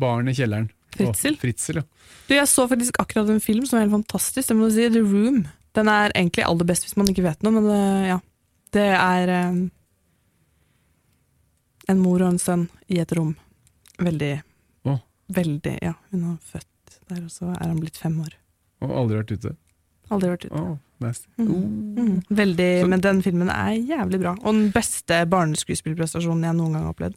barn 0.00 0.28
i 0.28 0.36
kjelleren? 0.36 0.68
Fritzel. 0.96 1.36
Å, 1.36 1.42
Fritzel, 1.42 1.80
ja. 1.80 1.86
Du, 2.28 2.34
jeg 2.34 2.48
så 2.50 2.66
faktisk 2.68 2.98
akkurat 3.00 3.30
en 3.32 3.42
film 3.44 3.66
som 3.68 3.78
er 3.78 3.86
helt 3.86 3.96
fantastisk. 3.96 4.48
Det 4.48 4.56
må 4.56 4.68
du 4.68 4.74
si, 4.74 4.88
The 4.92 5.04
Room. 5.04 5.44
Den 5.76 5.90
er 5.92 6.12
egentlig 6.14 6.46
aller 6.48 6.68
best 6.68 6.86
hvis 6.86 6.96
man 6.98 7.08
ikke 7.12 7.26
vet 7.26 7.44
noe, 7.44 7.54
men 7.54 7.68
det, 7.68 7.82
ja. 8.08 8.18
Det 8.74 8.88
er 8.92 9.30
um, 9.48 9.60
en 11.88 12.00
mor 12.02 12.24
og 12.24 12.34
en 12.34 12.40
sønn 12.42 12.66
i 12.92 13.00
et 13.00 13.12
rom. 13.16 13.32
Veldig 13.98 14.32
oh. 14.88 14.98
Veldig 15.34 15.78
Ja, 15.82 15.94
hun 16.12 16.26
har 16.28 16.36
født 16.52 16.68
der, 17.08 17.22
og 17.24 17.30
så 17.32 17.50
er 17.54 17.66
han 17.68 17.80
blitt 17.80 17.96
fem 18.00 18.18
år. 18.24 18.34
Og 18.84 18.90
aldri 19.02 19.18
vært 19.22 19.32
ute. 19.38 19.54
Aldri 20.10 20.30
vært 20.32 20.44
ute. 20.48 20.56
Oh, 20.56 20.76
nice. 21.04 21.26
Mm. 21.38 22.22
Veldig, 22.30 22.68
Så- 22.82 22.88
men 22.88 23.00
den 23.04 23.22
filmen 23.22 23.50
er 23.52 23.74
jævlig 23.76 24.20
bra. 24.22 24.32
Og 24.42 24.54
den 24.54 24.70
beste 24.72 25.18
barneskuespillprestasjonen 25.28 26.44
jeg 26.48 26.56
noen 26.56 26.72
gang 26.72 26.84
har 26.86 26.94
opplevd. 26.94 27.14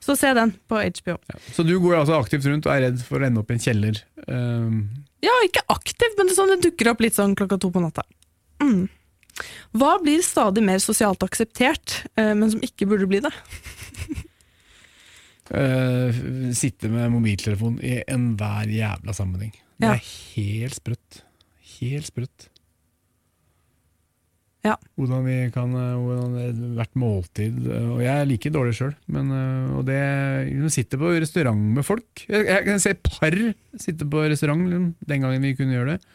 Så 0.00 0.16
se 0.18 0.34
den 0.34 0.52
på 0.68 0.76
HBO. 0.82 1.16
Ja. 1.32 1.38
Så 1.52 1.64
du 1.66 1.78
går 1.80 1.96
altså 2.02 2.18
aktivt 2.20 2.44
rundt 2.50 2.66
og 2.66 2.72
er 2.74 2.90
redd 2.90 3.00
for 3.02 3.18
å 3.20 3.26
ende 3.26 3.40
opp 3.40 3.50
i 3.50 3.54
en 3.54 3.64
kjeller. 3.64 4.02
Um, 4.28 4.90
Ja, 5.24 5.32
ikke 5.46 5.64
aktiv, 5.72 6.12
men 6.18 6.26
det, 6.28 6.36
sånn, 6.36 6.52
det 6.60 6.70
dukker 6.70 6.90
opp 6.92 7.00
litt 7.00 7.14
sånn 7.16 7.34
klokka 7.34 7.58
to 7.58 7.70
på 7.70 7.80
natta. 7.80 8.02
Mm. 8.60 8.88
Hva 9.74 9.96
blir 10.02 10.20
stadig 10.22 10.62
mer 10.62 10.78
sosialt 10.78 11.18
akseptert, 11.24 12.06
eh, 12.16 12.32
men 12.34 12.50
som 12.50 12.60
ikke 12.60 12.86
burde 12.86 13.08
bli 13.08 13.20
det? 13.20 13.32
uh, 15.52 16.18
sitte 16.56 16.90
med 16.92 17.12
mobiltelefon 17.14 17.78
i 17.84 18.00
enhver 18.08 18.70
jævla 18.72 19.14
sammenheng. 19.16 19.54
Det 19.76 19.92
er 19.92 20.04
helt 20.34 20.76
sprøtt. 20.78 21.22
Helt 21.76 22.08
sprøtt. 22.08 22.48
Ja. 24.66 24.74
Hvordan 24.98 25.22
vi 25.28 25.36
kan 25.54 25.70
uh, 25.76 26.00
hvordan 26.02 26.32
det, 26.34 26.70
Hvert 26.74 26.96
måltid 26.98 27.68
uh, 27.68 27.92
Og 27.92 28.00
jeg 28.02 28.10
er 28.10 28.26
like 28.26 28.50
dårlig 28.50 28.72
sjøl, 28.74 28.96
men 29.14 29.30
og 29.76 29.84
det 29.86 30.00
Hun 30.48 30.72
sitter 30.72 30.98
på 30.98 31.12
restaurant 31.14 31.60
med 31.76 31.86
folk. 31.86 32.24
Jeg, 32.26 32.48
jeg 32.48 32.66
kan 32.66 32.82
se 32.82 32.94
par 32.98 33.36
sitte 33.78 34.08
på 34.10 34.24
restaurant 34.26 34.66
liksom, 34.66 34.88
den 35.06 35.26
gangen 35.26 35.46
vi 35.46 35.54
kunne 35.58 35.76
gjøre 35.76 35.94
det. 35.94 36.14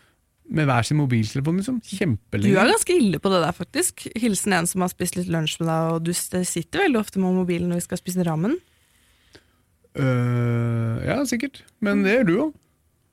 Med 0.51 0.67
hver 0.67 0.83
sin 0.83 0.99
mobiltelefon, 0.99 1.61
liksom. 1.61 1.77
Du 1.79 2.49
er 2.49 2.67
ganske 2.67 2.95
ille 2.97 3.21
på 3.23 3.29
det 3.31 3.39
der, 3.39 3.53
faktisk. 3.55 4.03
Hilsen 4.19 4.51
en 4.57 4.67
som 4.67 4.83
har 4.83 4.89
spist 4.91 5.15
litt 5.15 5.29
lunsj 5.31 5.61
med 5.61 5.69
deg, 5.69 5.91
og 5.93 6.03
du 6.03 6.11
sitter 6.11 6.83
veldig 6.83 6.99
ofte 6.99 7.21
med 7.23 7.37
mobilen 7.37 7.71
når 7.71 7.79
vi 7.79 7.85
skal 7.85 8.01
spise 8.01 8.25
ramen. 8.27 8.57
Øh, 9.99 11.05
ja, 11.05 11.21
sikkert. 11.27 11.63
Men 11.83 12.03
det 12.05 12.19
gjør 12.19 12.27
du 12.27 12.35
òg. 12.45 12.51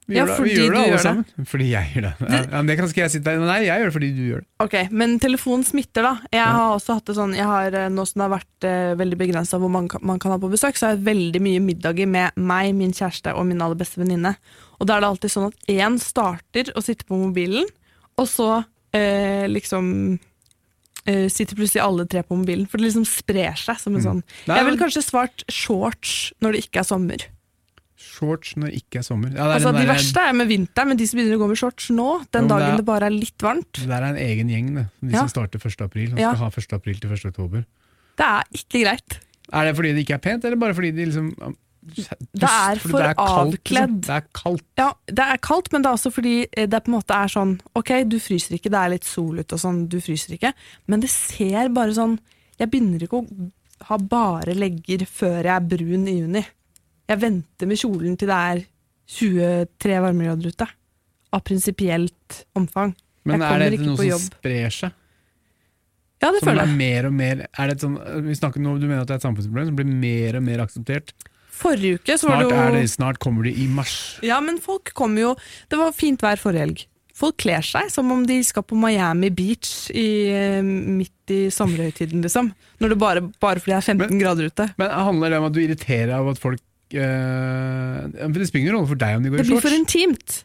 Vi, 0.09 0.17
Ja, 0.17 0.23
gjør 0.25 0.29
det- 0.29 0.37
fordi 0.39 0.49
vi 0.49 0.57
gjør 0.57 0.71
det 0.73 0.79
alle 0.79 0.89
gjør 0.97 1.17
det. 1.37 1.49
Fordi 1.53 1.65
jeg 1.69 1.89
gjør 1.93 2.05
det. 2.07 2.13
Ja, 2.31 2.63
det 2.65 2.77
kan 2.79 2.87
ikke 2.89 3.03
jeg 3.03 3.11
sitte 3.13 3.25
der. 3.29 3.43
Nei, 3.45 3.59
jeg 3.67 3.77
gjør 3.83 3.85
det 3.91 3.93
fordi 3.99 4.09
du 4.17 4.23
gjør 4.25 4.41
det. 4.41 4.47
Ok, 4.65 4.77
Men 4.91 5.19
telefonen 5.21 5.65
smitter, 5.69 6.03
da. 6.03 6.13
Jeg 6.33 6.45
har 6.47 6.77
også 6.79 6.95
hatt 6.97 7.05
det 7.05 7.17
sånn 7.19 7.35
jeg 7.37 7.45
har, 7.45 7.75
eh, 7.77 7.89
Nå 7.93 8.07
som 8.09 8.23
det 8.23 8.25
har 8.31 8.39
vært 8.39 8.65
uh, 8.65 8.95
veldig 8.97 9.19
begrensa 9.21 9.59
hvor 9.61 9.69
man 9.71 9.87
kan, 9.89 10.01
man 10.03 10.19
kan 10.19 10.33
ha 10.33 10.39
på 10.39 10.49
besøk, 10.49 10.79
så 10.81 10.87
har 10.89 10.97
jeg 10.97 11.05
veldig 11.05 11.43
mye 11.45 11.61
middager 11.61 12.09
med 12.09 12.33
meg, 12.41 12.73
min 12.75 12.93
kjæreste 12.97 13.35
og 13.37 13.45
min 13.51 13.61
aller 13.61 13.77
beste 13.77 14.01
venninne. 14.01 14.33
Og 14.81 14.87
da 14.89 14.97
er 14.97 15.01
det 15.05 15.11
alltid 15.11 15.31
sånn 15.35 15.51
at 15.53 15.69
én 15.69 15.99
starter 16.01 16.73
å 16.75 16.81
sitte 16.83 17.05
på 17.05 17.19
mobilen, 17.21 17.69
og 18.17 18.27
så 18.33 18.49
uh, 18.65 19.45
liksom 19.53 20.19
eh, 21.07 21.29
sitter 21.29 21.57
plutselig 21.57 21.83
alle 21.85 22.07
tre 22.07 22.23
på 22.23 22.37
mobilen. 22.37 22.67
For 22.69 22.79
det 22.79 22.89
liksom 22.91 23.07
sprer 23.07 23.55
seg 23.57 23.79
som 23.79 23.95
en 23.97 24.03
sånn 24.03 24.23
Nei, 24.47 24.57
Jeg 24.59 24.65
ville 24.67 24.79
kanskje 24.79 25.03
svart 25.05 25.45
shorts 25.49 26.33
når 26.43 26.53
det 26.53 26.65
ikke 26.67 26.81
er 26.81 26.89
sommer. 26.89 27.27
Shorts 27.99 28.55
når 28.57 28.71
det 28.71 28.81
ikke 28.83 29.01
er 29.01 29.03
sommer. 29.07 29.31
Ja, 29.35 29.43
det, 29.43 29.49
er 29.49 29.55
Altså 29.59 29.73
De 29.75 29.79
der- 29.85 29.93
verste 29.93 30.21
er 30.29 30.33
med 30.39 30.49
vinteren, 30.49 30.89
men 30.89 30.97
de 30.97 31.07
som 31.07 31.19
begynner 31.19 31.37
å 31.39 31.43
gå 31.43 31.49
med 31.49 31.59
shorts 31.59 31.89
nå, 31.91 32.09
den 32.31 32.43
jo, 32.45 32.49
dagen 32.49 32.67
det 32.67 32.73
er- 32.73 32.77
det 32.83 32.87
bare 32.87 33.07
er 33.07 33.11
litt 33.11 33.39
varmt, 33.39 33.73
det 33.73 33.89
der 33.89 34.03
er 34.03 34.11
en 34.15 34.17
egen 34.23 34.49
gjeng, 34.49 34.75
det. 34.75 34.87
De 35.03 35.13
Ja. 35.15 35.19
som 35.27 35.29
starter 35.29 35.59
1. 35.59 35.81
april 35.83 36.13
og 36.13 36.19
Ja. 36.19 36.31
skal 36.35 36.45
ha 36.45 36.51
1. 36.51 36.73
april 36.73 36.95
til 37.01 37.11
1. 37.11 37.25
oktober. 37.27 37.65
det 38.19 38.27
er 38.27 38.43
ikke 38.55 38.83
greit. 38.85 39.19
Er 39.53 39.65
det 39.65 39.77
fordi 39.77 39.95
det 39.95 40.07
ikke 40.07 40.15
er 40.15 40.19
pent, 40.19 40.45
eller 40.45 40.57
bare 40.57 40.75
fordi 40.75 40.91
de 40.95 41.07
liksom 41.07 41.57
Det 41.89 42.49
er 42.49 42.81
for 42.83 42.99
det 42.99 43.07
er 43.11 43.15
kaldt, 43.17 43.55
avkledd. 43.59 43.93
Liksom. 43.95 44.01
Det 44.07 44.15
er 44.17 44.25
kaldt. 44.37 44.65
Ja, 44.81 44.89
det 45.07 45.25
er 45.25 45.39
kaldt, 45.45 45.71
men 45.73 45.85
det 45.85 45.89
er 45.91 45.99
også 45.99 46.13
fordi 46.13 46.35
eh, 46.53 46.67
det 46.69 46.81
på 46.85 46.91
en 46.93 46.97
måte 46.99 47.17
er 47.17 47.31
sånn 47.33 47.55
Ok, 47.79 47.93
du 48.11 48.19
fryser 48.21 48.59
ikke, 48.59 48.73
det 48.75 48.81
er 48.81 48.93
litt 48.97 49.07
sol 49.09 49.39
ute 49.41 49.57
og 49.57 49.63
sånn, 49.63 49.85
du 49.89 49.97
fryser 50.05 50.35
ikke, 50.37 50.53
men 50.91 51.01
det 51.05 51.11
ser 51.13 51.71
bare 51.73 51.95
sånn 51.97 52.19
Jeg 52.61 52.71
begynner 52.73 53.07
ikke 53.07 53.23
å 53.23 53.49
ha 53.89 53.97
bare 54.03 54.57
legger 54.59 55.05
før 55.07 55.39
jeg 55.47 55.55
er 55.55 55.67
brun 55.71 56.09
i 56.11 56.17
juni. 56.19 56.41
Jeg 57.09 57.21
venter 57.23 57.69
med 57.71 57.79
kjolen 57.79 58.17
til 58.19 58.29
det 58.29 58.39
er 58.53 58.63
23 59.15 60.01
varmegrader 60.03 60.51
ute. 60.51 60.67
Av 61.33 61.45
prinsipielt 61.47 62.41
omfang. 62.59 62.95
Men 63.29 63.45
er 63.47 63.71
det 63.71 63.79
noe 63.85 63.97
som 63.97 64.25
sprer 64.27 64.75
seg? 64.75 64.97
Ja, 66.19 66.33
det 66.35 66.41
Som 66.43 66.49
føler 66.51 66.65
er 66.65 66.67
jeg. 66.73 66.77
mer 66.81 67.07
og 67.07 67.13
mer 67.15 67.43
Er 67.47 67.71
det 67.71 67.77
sånn, 67.79 67.93
vi 68.27 68.35
snakker 68.35 68.59
nå, 68.59 68.73
Du 68.81 68.89
mener 68.89 69.05
at 69.05 69.07
det 69.07 69.15
er 69.15 69.21
et 69.21 69.27
samfunnsproblem 69.29 69.69
som 69.69 69.77
blir 69.79 69.87
mer 69.87 70.39
og 70.41 70.43
mer 70.49 70.65
akseptert? 70.65 71.13
Forrige 71.59 71.99
uke 71.99 72.15
så 72.21 72.29
var 72.31 72.43
Snart, 72.45 72.53
det 72.53 72.61
er 72.63 72.77
det, 72.77 72.85
snart 72.93 73.19
kommer 73.23 73.49
de 73.49 73.53
i 73.59 73.67
mars. 73.71 73.97
Ja, 74.23 74.39
men 74.45 74.61
folk 74.63 74.93
kommer 74.95 75.25
jo 75.25 75.35
Det 75.71 75.79
var 75.81 75.93
fint 75.97 76.23
vær 76.23 76.39
forrige 76.41 76.65
helg. 76.67 76.85
Folk 77.19 77.35
kler 77.43 77.65
seg 77.67 77.89
som 77.91 78.13
om 78.15 78.21
de 78.29 78.37
skal 78.47 78.63
på 78.63 78.77
Miami 78.79 79.31
Beach 79.35 79.89
i, 79.91 80.31
eh, 80.31 80.63
midt 80.63 81.33
i 81.35 81.49
sommerhøytiden, 81.51 82.23
liksom. 82.23 82.53
Når 82.79 82.93
det 82.95 82.99
bare, 83.03 83.23
bare 83.43 83.59
fordi 83.59 83.75
det 83.75 83.79
er 83.81 83.87
15 83.89 84.07
Men- 84.13 84.21
grader 84.23 84.47
ute. 84.53 84.69
Men 84.79 84.91
handler 84.95 85.31
det 85.35 85.39
om 85.41 85.49
at 85.49 85.53
du 85.57 85.61
irriterer 85.65 86.15
av 86.15 86.29
at 86.31 86.39
folk 86.39 86.61
øh, 86.95 88.09
Det 88.33 88.47
spiller 88.49 88.63
ingen 88.63 88.77
rolle 88.79 88.89
for 88.89 88.95
deg 89.03 89.17
om 89.17 89.23
de 89.27 89.31
går 89.33 89.41
i 89.41 89.45
shorts. 89.45 89.49
Det 89.49 89.59
blir 89.59 89.67
for 89.67 89.77
intimt. 89.77 90.45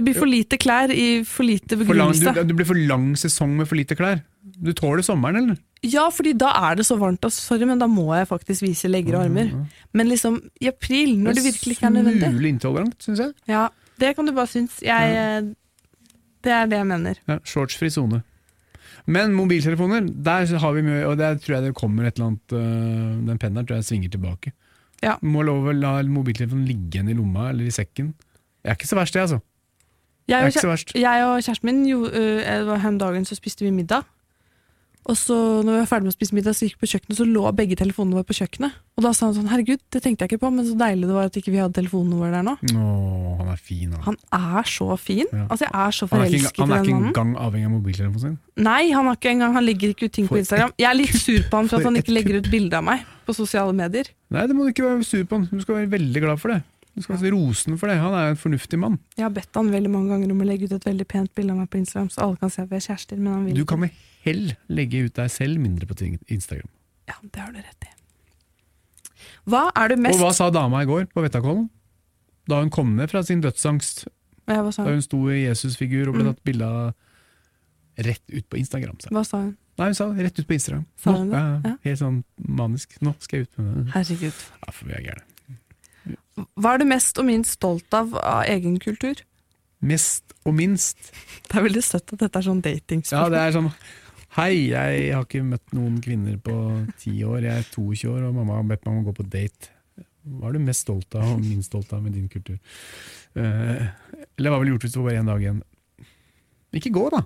Det 0.00 0.06
blir 0.06 0.16
for 0.16 0.30
lite 0.30 0.56
klær 0.60 0.92
i 0.94 1.06
for 1.28 1.44
lite 1.44 1.76
For 1.76 1.92
lang, 1.92 2.14
begrunnelse. 2.14 2.32
du, 2.40 2.48
det 2.48 2.56
blir 2.56 2.68
for 2.68 2.78
lang 2.88 3.10
sesong 3.20 3.52
med 3.58 3.68
for 3.68 3.76
lite 3.76 3.96
klær. 3.98 4.22
Du 4.60 4.72
tåler 4.76 5.04
sommeren, 5.04 5.36
eller? 5.42 5.58
Ja, 5.84 6.06
fordi 6.12 6.32
da 6.40 6.50
er 6.70 6.78
det 6.80 6.86
så 6.88 6.96
varmt. 7.00 7.24
Og 7.24 7.32
sorry, 7.32 7.66
men 7.68 7.80
da 7.80 7.86
må 7.90 8.06
jeg 8.16 8.28
faktisk 8.30 8.64
vise 8.64 8.88
legger 8.88 9.18
og 9.18 9.26
armer. 9.28 9.52
Men 9.96 10.08
liksom 10.08 10.38
i 10.60 10.70
april, 10.72 11.18
når 11.20 11.36
det 11.36 11.44
virkelig 11.50 11.76
ikke 11.76 11.86
er 11.90 11.94
nødvendig. 11.98 12.30
Smule 12.32 12.48
intolerant, 12.54 12.96
syns 13.04 13.20
jeg. 13.26 13.36
Ja, 13.48 13.68
Det 14.00 14.14
kan 14.16 14.24
du 14.24 14.32
bare 14.32 14.48
synes. 14.48 14.78
Jeg, 14.80 15.12
ja. 15.12 15.40
det 16.44 16.52
er 16.56 16.66
det 16.72 16.78
jeg 16.80 16.86
mener. 16.88 17.20
Ja, 17.28 17.36
Shortsfri 17.44 17.90
sone. 17.92 18.22
Men 19.06 19.32
mobiltelefoner, 19.36 20.08
der 20.24 20.58
har 20.58 20.72
vi 20.76 20.82
mye, 20.86 21.04
og 21.08 21.18
der 21.20 21.36
tror 21.40 21.58
jeg 21.58 21.68
det 21.68 21.74
kommer 21.76 22.08
et 22.08 22.16
eller 22.16 22.30
annet 22.30 22.52
øh, 22.56 23.26
Den 23.28 23.38
pennen 23.38 23.60
der 23.60 23.68
tror 23.68 23.80
jeg 23.80 23.84
svinger 23.84 24.10
tilbake. 24.16 24.52
Ja. 25.02 25.14
Må 25.22 25.42
lov 25.44 25.68
å 25.68 25.72
la 25.76 25.98
mobiltelefonen 26.04 26.66
ligge 26.68 26.96
igjen 26.98 27.08
i 27.12 27.16
lomma 27.16 27.50
eller 27.50 27.68
i 27.68 27.72
sekken. 27.74 28.12
Det 28.60 28.68
er 28.72 28.76
ikke 28.76 28.88
så 28.90 28.98
verst, 28.98 29.14
det, 29.16 29.22
altså. 29.24 29.40
Jeg 30.30 30.46
og, 30.46 30.54
ikke 30.54 30.62
kjæ- 30.94 31.00
jeg 31.02 31.26
og 31.26 31.42
kjæresten 31.42 31.70
min 31.70 31.84
jo, 31.90 32.04
uh, 32.06 32.74
her 32.78 32.88
om 32.94 32.98
dagen 33.02 33.26
så 33.28 33.38
spiste 33.38 33.66
vi 33.66 33.74
middag. 33.74 34.06
Og 35.08 35.16
så 35.16 35.34
når 35.64 35.72
vi 35.72 35.78
var 35.80 35.88
ferdig 35.88 36.06
med 36.06 36.12
å 36.12 36.14
spise 36.18 36.34
middag, 36.36 36.54
så 36.54 36.66
gikk 36.66 36.76
vi 36.76 36.84
på 36.84 36.90
kjøkkenet, 36.92 37.16
så 37.18 37.24
lå 37.26 37.42
begge 37.56 37.76
telefonene 37.80 38.18
våre 38.18 38.26
på 38.28 38.34
kjøkkenet. 38.36 38.74
Og 39.00 39.04
da 39.06 39.10
sa 39.16 39.26
han 39.26 39.34
sånn, 39.38 39.48
herregud, 39.48 39.80
det 39.90 40.02
tenkte 40.04 40.26
jeg 40.26 40.34
ikke 40.34 40.42
på, 40.44 40.50
men 40.52 40.66
så 40.68 40.74
deilig 40.78 41.08
det 41.08 41.16
var 41.16 41.30
at 41.30 41.38
ikke 41.40 41.54
vi 41.54 41.58
hadde 41.58 41.72
telefonene 41.78 42.18
våre 42.20 42.30
der 42.36 42.44
nå. 42.46 42.52
Åh, 42.68 43.38
han 43.40 43.48
er 43.54 43.62
fin, 43.64 43.94
han. 43.96 44.02
Han 44.04 44.18
er 44.60 44.68
så 44.68 44.88
fin. 45.00 45.24
Ja. 45.32 45.46
Altså, 45.48 45.64
jeg 45.66 45.72
er 45.80 45.96
så 45.96 46.08
forelsket 46.10 46.36
i 46.36 46.36
den 46.36 46.44
forelsket 46.44 46.60
han 46.60 46.74
er 46.76 46.84
ikke 46.84 47.08
engang 47.08 47.32
avhengig 47.46 47.70
av 47.70 47.74
mobiltelefonen 47.78 48.24
sin. 48.26 48.36
Nei, 48.68 48.82
han, 48.92 49.08
har 49.08 49.16
ikke 49.18 49.32
engang, 49.32 49.56
han 49.56 49.66
legger 49.66 49.94
ikke 49.96 50.10
ut 50.10 50.14
ting 50.18 50.28
For 50.28 50.36
på 50.36 50.42
Instagram. 50.44 50.76
Jeg 50.84 50.90
er 50.92 50.98
litt 51.00 51.16
sur 51.16 51.40
på 51.48 51.62
han 51.62 51.70
for 51.72 51.78
for 51.78 51.80
at 51.80 51.90
han 51.90 52.02
ikke 52.04 52.14
legger 52.18 52.38
ut 52.44 52.50
bilde 52.52 52.76
av 52.76 52.84
meg 52.92 53.08
på 53.26 53.38
sosiale 53.40 53.72
medier. 53.80 54.12
Nei, 54.30 54.44
det 54.46 54.54
må 54.58 54.68
du 54.68 54.74
ikke 54.74 54.84
være 54.84 55.08
sur 55.08 55.24
på 55.24 55.40
han. 55.40 55.48
Du 55.50 55.64
skal 55.64 55.80
være 55.80 55.90
veldig 55.96 56.22
glad 56.28 56.44
for 56.44 56.54
det. 56.54 56.60
Du 57.00 57.06
skal 57.08 57.30
rose 57.32 57.66
han 57.70 57.78
for 57.80 57.88
det. 57.90 57.96
Han 58.00 58.14
er 58.14 58.30
en 58.34 58.36
fornuftig 58.40 58.78
mann. 58.78 58.98
Jeg 59.16 59.24
har 59.24 59.32
bedt 59.34 59.56
han 59.56 59.70
veldig 59.72 59.90
mange 59.92 60.12
ganger 60.12 60.32
om 60.34 60.42
å 60.44 60.46
legge 60.48 60.68
ut 60.68 60.72
et 60.76 60.84
veldig 60.84 61.06
pent 61.08 61.32
bilde 61.34 61.54
av 61.54 61.58
meg 61.62 61.70
på 61.72 61.80
Instagram, 61.80 62.10
så 62.12 62.22
alle 62.26 62.36
kan 62.42 62.52
se 62.52 62.62
at 62.62 62.68
vi 62.70 62.76
er 62.76 62.84
kjærester, 62.84 63.16
men 63.18 63.32
han 63.32 63.44
vil 63.48 63.56
Du 63.56 63.64
kan 63.64 63.80
med 63.80 63.90
hell 64.24 64.52
legge 64.68 65.04
ut 65.06 65.14
deg 65.16 65.30
selv 65.32 65.58
mindre 65.62 65.88
på 65.88 65.96
Instagram. 66.28 66.68
Ja, 67.08 67.14
det 67.24 67.40
har 67.40 67.52
du 67.52 67.58
rett 67.58 67.88
i. 67.88 67.92
Hva 69.50 69.70
er 69.76 69.88
du 69.88 69.94
Og 70.08 70.20
hva 70.20 70.32
sa 70.36 70.50
dama 70.50 70.82
i 70.82 70.88
går 70.88 71.08
på 71.12 71.22
Vettakollen? 71.24 71.68
Da 72.48 72.60
hun 72.60 72.70
kom 72.70 72.94
ned 72.96 73.10
fra 73.10 73.22
sin 73.22 73.40
dødsangst, 73.40 74.06
Ja, 74.48 74.62
da 74.62 74.84
hun? 74.84 75.02
sto 75.02 75.28
i 75.30 75.44
Jesusfigur 75.46 76.08
og 76.08 76.14
ble 76.14 76.24
Mm. 76.24 76.34
tatt 76.34 76.44
bilde 76.44 76.64
av 76.66 76.94
rett 77.98 78.22
ut 78.32 78.48
på 78.48 78.56
Instagram. 78.58 78.96
Så. 79.00 79.08
Hva 79.10 79.24
sa 79.26 79.38
hun? 79.38 79.56
Nei, 79.78 79.86
hun 79.86 79.94
sa 79.94 80.08
rett 80.12 80.38
ut 80.38 80.46
på 80.46 80.54
Instagram. 80.54 80.84
Nå, 81.06 81.12
det? 81.30 81.32
ja, 81.32 81.40
ja, 81.40 81.60
Ja. 81.64 81.76
Helt 81.84 81.98
sånn 81.98 82.24
manisk. 82.38 82.98
Nå 83.00 83.14
skal 83.20 83.38
jeg 83.40 83.48
ut 83.48 83.58
med 83.58 83.86
det. 83.86 83.92
Herregud. 83.94 84.32
Ja, 84.66 84.70
for 84.72 84.84
vi 84.86 84.92
er 84.92 85.02
gærne. 85.02 85.22
Hva 86.56 86.74
er 86.74 86.82
du 86.82 86.86
mest 86.88 87.18
og 87.20 87.26
minst 87.28 87.58
stolt 87.58 87.96
av 87.96 88.14
av 88.16 88.44
egen 88.48 88.78
kultur? 88.80 89.20
Mest 89.80 90.34
og 90.44 90.54
minst. 90.56 91.10
Det 91.48 91.56
er 91.56 91.66
veldig 91.66 91.82
søtt 91.84 92.14
at 92.14 92.22
dette 92.24 92.40
er 92.40 92.46
sånn 92.46 92.62
Ja, 92.64 93.26
det 93.32 93.40
er 93.40 93.52
sånn 93.56 93.70
Hei, 94.36 94.70
jeg 94.70 95.10
har 95.10 95.24
ikke 95.26 95.42
møtt 95.42 95.72
noen 95.74 95.96
kvinner 96.04 96.36
på 96.38 96.54
ti 97.02 97.16
år. 97.26 97.42
Jeg 97.42 97.64
er 97.64 97.64
22 97.66 98.12
år, 98.12 98.28
og 98.28 98.36
mamma 98.36 98.60
har 98.60 98.68
bedt 98.68 98.84
meg 98.86 98.92
om 98.92 99.00
å 99.00 99.06
gå 99.08 99.14
på 99.16 99.26
date. 99.26 99.72
Hva 100.22 100.46
er 100.46 100.54
du 100.54 100.62
mest 100.62 100.84
stolt 100.84 101.16
av 101.18 101.32
og 101.32 101.40
minst 101.42 101.72
stolt 101.72 101.90
av 101.96 102.04
med 102.04 102.14
din 102.14 102.28
kultur? 102.30 102.60
Uh, 103.34 103.88
eller 104.38 104.52
hva 104.52 104.60
ville 104.60 104.70
du 104.70 104.76
gjort 104.76 104.86
hvis 104.86 104.94
det 104.94 105.00
var 105.00 105.08
bare 105.08 105.22
én 105.24 105.32
dag 105.32 105.42
igjen? 105.42 105.58
Ikke 106.78 106.94
gå, 106.94 107.04
da! 107.10 107.24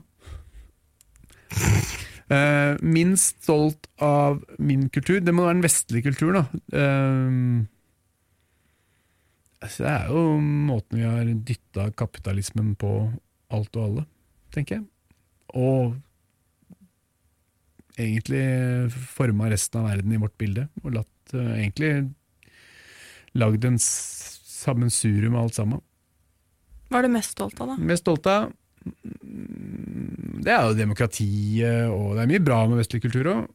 Uh, 2.33 2.81
minst 2.81 3.43
stolt 3.45 3.91
av 4.01 4.41
min 4.57 4.89
kultur? 4.89 5.21
Det 5.21 5.37
må 5.37 5.45
være 5.45 5.59
den 5.59 5.67
vestlige 5.67 6.09
kulturen, 6.09 6.41
da. 6.41 6.65
Eh, 6.81 7.37
altså, 9.65 9.85
det 9.85 9.93
er 9.93 10.11
jo 10.13 10.25
måten 10.71 11.01
vi 11.01 11.07
har 11.09 11.31
dytta 11.49 11.89
kapitalismen 11.99 12.75
på 12.81 12.91
alt 13.55 13.77
og 13.79 13.85
alle, 13.89 14.05
tenker 14.55 14.79
jeg. 14.79 14.85
Og 15.55 15.95
egentlig 18.01 18.45
forma 19.15 19.51
resten 19.53 19.81
av 19.83 19.91
verden 19.93 20.15
i 20.15 20.21
vårt 20.23 20.37
bilde. 20.41 20.67
Og 20.83 20.97
latt 20.97 21.35
uh, 21.37 21.55
egentlig 21.59 21.93
lagd 23.39 23.67
en 23.67 23.79
sammensurium 23.81 25.37
av 25.39 25.49
alt 25.49 25.59
sammen. 25.59 25.83
Hva 26.91 27.01
er 27.01 27.09
du 27.09 27.15
mest 27.15 27.35
stolt 27.35 27.59
av, 27.63 27.73
da? 27.73 27.77
Mest 27.83 28.05
stolt 28.05 28.27
av 28.31 28.51
mm, 28.85 30.43
det 30.45 30.53
er 30.53 30.67
jo 30.69 30.77
demokratiet, 30.77 31.87
og 31.89 32.15
det 32.15 32.25
er 32.25 32.31
mye 32.35 32.43
bra 32.45 32.59
med 32.69 32.79
vestlig 32.83 33.01
kultur 33.03 33.31
òg. 33.33 33.47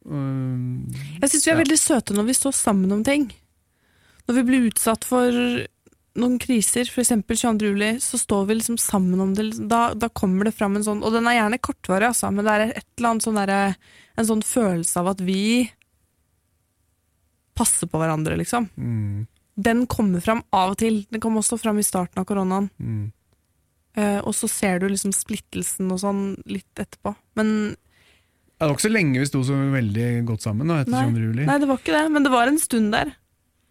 Jeg 1.22 1.30
syns 1.30 1.46
vi 1.46 1.52
er 1.52 1.58
Ja. 1.60 1.62
veldig 1.62 1.78
søte 1.80 2.16
når 2.18 2.26
vi 2.32 2.36
står 2.40 2.56
sammen 2.58 2.92
om 2.96 3.04
ting. 3.06 3.28
Når 4.28 4.36
vi 4.40 4.44
blir 4.48 4.68
utsatt 4.72 5.06
for 5.08 5.30
noen 6.18 6.38
kriser, 6.42 6.90
f.eks. 6.90 7.12
22. 7.28 7.70
juli, 7.70 7.90
så 8.02 8.18
står 8.18 8.46
vi 8.50 8.58
liksom 8.60 8.78
sammen 8.82 9.20
om 9.22 9.34
det. 9.38 9.52
Da, 9.70 9.94
da 9.94 10.10
kommer 10.10 10.50
det 10.50 10.56
fram 10.58 10.78
en 10.78 10.86
sånn 10.86 11.04
Og 11.06 11.14
den 11.14 11.28
er 11.30 11.38
gjerne 11.38 11.60
kortvarig, 11.62 12.10
altså, 12.10 12.32
men 12.34 12.48
det 12.48 12.56
er 12.56 12.64
et 12.70 12.88
eller 12.98 13.12
annet 13.12 13.28
sånn 13.28 13.38
der, 13.40 13.76
En 14.18 14.30
sånn 14.32 14.46
følelse 14.46 15.04
av 15.04 15.12
at 15.14 15.22
vi 15.24 15.44
passer 17.60 17.90
på 17.92 18.00
hverandre, 18.00 18.38
liksom. 18.40 18.70
Mm, 18.80 19.28
Den 19.60 19.86
kommer 19.92 20.24
fram 20.24 20.42
av 20.56 20.74
og 20.74 20.80
til. 20.80 21.02
Den 21.12 21.20
kom 21.24 21.36
også 21.40 21.58
fram 21.60 21.80
i 21.82 21.84
starten 21.84 22.22
av 22.22 22.28
koronaen. 22.30 22.70
mm. 22.80 23.08
Uh, 23.98 24.22
og 24.22 24.36
så 24.38 24.48
ser 24.48 24.78
du 24.80 24.86
liksom 24.88 25.12
splittelsen 25.12 25.90
og 25.92 25.98
sånn 26.00 26.22
litt 26.48 26.80
etterpå. 26.80 27.12
Men 27.36 27.50
Det 27.74 28.62
var 28.62 28.76
ikke 28.76 28.86
så 28.86 28.92
lenge 28.94 29.20
vi 29.20 29.28
sto 29.28 29.42
så 29.44 29.58
veldig 29.74 30.06
godt 30.30 30.46
sammen 30.46 30.70
da, 30.70 30.78
etter 30.84 31.10
22. 31.10 31.24
juli. 31.26 31.48
Nei, 31.50 31.58
det 31.60 31.68
var 31.68 31.82
ikke 31.82 31.96
det, 31.98 32.04
men 32.14 32.24
det 32.24 32.32
var 32.32 32.52
en 32.52 32.60
stund 32.62 32.94
der. 32.96 33.12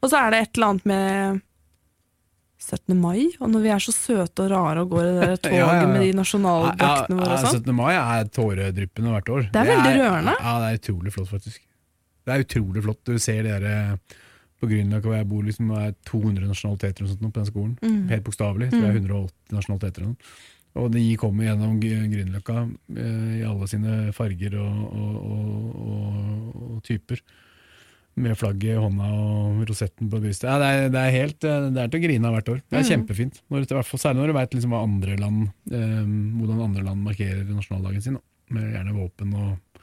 Og 0.03 0.11
så 0.11 0.19
er 0.21 0.35
det 0.35 0.41
et 0.43 0.59
eller 0.59 0.73
annet 0.75 0.91
med 0.91 1.41
17. 2.59 2.95
mai, 2.99 3.29
og 3.41 3.51
når 3.53 3.63
vi 3.65 3.71
er 3.71 3.79
så 3.85 3.93
søte 3.95 4.45
og 4.45 4.51
rare 4.51 4.83
og 4.83 4.91
går 4.91 5.07
i 5.07 5.13
det 5.21 5.41
toget 5.45 5.55
Ja, 5.61 5.67
ja, 5.73 5.81
ja. 5.83 5.87
med 5.93 6.01
de 6.03 6.13
nasjonaldraktene 6.19 7.19
våre 7.21 7.37
og 7.39 7.45
sånn. 7.47 7.61
17. 7.63 7.75
mai 7.79 7.93
er 7.95 8.31
tåredryppende 8.35 9.13
hvert 9.15 9.33
år. 9.37 9.47
Det 9.55 9.61
er 9.63 9.71
veldig 9.73 9.93
rørende. 10.01 10.35
Ja, 10.43 10.55
det 10.65 10.69
er 10.73 10.81
utrolig 10.83 11.13
flott, 11.15 11.31
faktisk. 11.31 11.63
Det 12.29 12.35
er 12.35 12.45
utrolig 12.45 12.83
flott. 12.85 13.01
Du 13.09 13.19
ser 13.23 13.43
det 13.47 13.55
der 13.63 13.69
eh, 13.71 14.19
på 14.59 14.67
Grünerløkka 14.69 15.07
hvor 15.09 15.17
jeg 15.21 15.29
bor, 15.31 15.43
liksom, 15.47 15.71
det 15.73 15.87
er 15.87 15.97
200 16.11 16.51
nasjonaliteter 16.51 17.07
og 17.07 17.11
sånt 17.15 17.23
på 17.31 17.39
den 17.41 17.49
skolen. 17.49 17.75
Mm. 17.81 17.99
Helt 18.11 18.25
bokstavelig. 18.27 18.71
Det 18.75 18.83
er 18.85 18.99
180 18.99 19.55
nasjonaliteter. 19.55 20.09
og. 20.11 20.31
Og 20.79 20.91
de 20.95 21.01
kommer 21.19 21.47
gjennom 21.49 21.79
Gr- 21.83 22.05
Grünerløkka 22.13 22.59
eh, 22.99 23.39
i 23.39 23.45
alle 23.49 23.67
sine 23.71 23.95
farger 24.15 24.59
og, 24.61 24.83
og, 24.99 25.79
og 26.75 26.83
typer. 26.87 27.23
Med 28.19 28.35
flagget 28.41 28.73
i 28.75 28.81
hånda 28.83 29.09
og 29.15 29.63
rosetten 29.69 30.09
på 30.11 30.19
brystet. 30.23 30.49
Ja, 30.51 30.57
det, 30.59 30.69
er, 30.75 30.89
det 30.95 31.03
er 31.05 31.15
helt 31.15 31.45
eh, 31.47 31.69
Det 31.75 31.83
er 31.85 31.93
til 31.93 32.01
å 32.01 32.05
grine 32.09 32.31
av 32.31 32.35
hvert 32.39 32.51
år. 32.55 32.61
Det 32.67 32.79
er 32.79 32.83
Mm. 32.83 32.91
kjempefint. 32.91 33.41
Når, 33.53 33.67
hvert 33.71 33.87
fall 33.93 34.01
Særlig 34.03 34.21
når 34.23 34.33
du 34.33 34.37
veit 34.39 34.55
liksom 34.59 34.75
hva 34.75 34.83
andre 34.87 35.17
land, 35.21 35.49
eh, 35.71 36.03
hvordan 36.41 36.65
andre 36.67 36.85
land 36.89 37.05
markerer 37.07 37.45
nasjonaldagen 37.47 38.03
sin. 38.05 38.19
Da. 38.19 38.25
Med 38.57 38.73
gjerne 38.75 38.95
våpen 38.97 39.35
og 39.39 39.83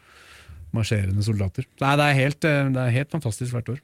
marsjerende 0.76 1.24
soldater. 1.24 1.65
Nei, 1.80 1.95
det 1.95 2.06
er 2.10 2.17
helt, 2.19 2.43
eh, 2.50 2.69
det 2.76 2.82
er 2.88 2.95
helt 3.00 3.12
fantastisk 3.15 3.56
hvert 3.56 3.69
år. 3.78 3.80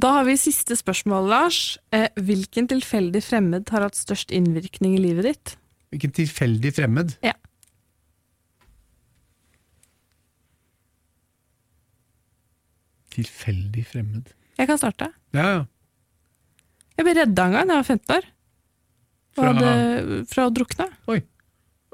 Da 0.00 0.12
har 0.18 0.24
vi 0.24 0.36
siste 0.40 0.76
spørsmål, 0.78 1.28
Lars. 1.28 1.78
Eh, 1.92 2.08
hvilken 2.16 2.68
tilfeldig 2.70 3.22
fremmed 3.26 3.68
har 3.72 3.82
hatt 3.88 3.98
størst 3.98 4.30
innvirkning 4.32 4.94
i 4.96 5.02
livet 5.02 5.24
ditt? 5.30 5.56
Hvilken 5.92 6.12
tilfeldig 6.14 6.72
fremmed. 6.76 7.16
Ja. 7.26 7.32
Tilfeldig 13.14 13.84
fremmed. 13.90 14.30
Jeg 14.60 14.68
kan 14.70 14.78
starte. 14.80 15.10
Ja, 15.36 15.46
ja. 15.56 15.64
Jeg 16.98 17.06
ble 17.06 17.14
redda 17.16 17.46
en 17.48 17.54
gang 17.56 17.68
da 17.70 17.78
jeg 17.78 17.82
var 17.82 17.90
15 17.96 18.16
år. 18.18 18.28
Fra- 19.38 19.52
hadde, 19.54 20.24
fra 20.28 20.46
å 20.48 20.52
drukne. 20.54 20.86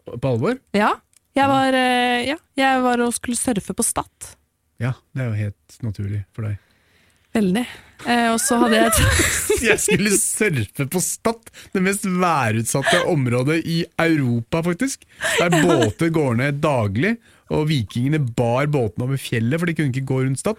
På 0.07 0.31
alvor? 0.33 0.59
Ja. 0.74 0.94
Jeg 1.37 1.50
var, 1.52 1.74
eh, 1.76 2.22
ja, 2.31 2.37
jeg 2.57 2.81
var 2.83 3.02
og 3.05 3.12
skulle 3.14 3.37
surfe 3.37 3.74
på 3.76 3.85
Stad. 3.85 4.31
Ja, 4.81 4.94
det 5.14 5.22
er 5.22 5.29
jo 5.29 5.37
helt 5.44 5.76
naturlig 5.85 6.22
for 6.33 6.46
deg. 6.48 6.57
Veldig. 7.37 7.66
Eh, 8.09 8.31
og 8.33 8.38
så 8.40 8.57
hadde 8.62 8.79
jeg 8.79 8.88
et 8.88 9.61
Jeg 9.68 9.79
skulle 9.85 10.14
surfe 10.16 10.87
på 10.92 11.02
Stad, 11.05 11.50
det 11.74 11.83
mest 11.85 12.07
værutsatte 12.09 13.02
området 13.12 13.59
i 13.68 13.83
Europa, 14.00 14.62
faktisk. 14.64 15.05
Der 15.38 15.52
båter 15.61 16.09
går 16.14 16.38
ned 16.40 16.62
daglig, 16.64 17.18
og 17.52 17.68
vikingene 17.68 18.22
bar 18.37 18.66
båtene 18.72 19.05
over 19.05 19.20
fjellet, 19.20 19.61
for 19.61 19.68
de 19.68 19.76
kunne 19.76 19.92
ikke 19.92 20.09
gå 20.09 20.22
rundt 20.24 20.40
Stad. 20.40 20.57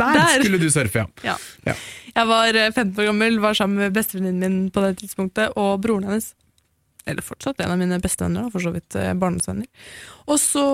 Der, 0.00 0.18
Der. 0.18 0.42
skulle 0.42 0.60
du 0.62 0.68
surfe, 0.72 1.06
ja. 1.26 1.36
Ja. 1.68 1.76
Jeg 2.16 2.26
var 2.32 2.56
eh, 2.58 2.72
15 2.72 2.94
år 2.98 3.10
gammel, 3.12 3.40
var 3.42 3.56
sammen 3.58 3.84
med 3.84 3.96
bestevenninnen 3.96 4.40
min 4.42 4.70
på 4.74 4.82
det 4.84 4.96
tidspunktet, 5.04 5.52
og 5.60 5.80
broren 5.84 6.08
hennes. 6.08 6.32
Eller 7.08 7.24
fortsatt 7.24 7.60
en 7.64 7.72
av 7.72 7.78
mine 7.80 7.96
bestevenner, 8.02 8.50
for 8.52 8.60
så 8.62 8.70
vidt 8.74 8.94
eh, 8.98 9.14
barndomsvenner. 9.16 9.66
Og 10.30 10.36
så 10.38 10.64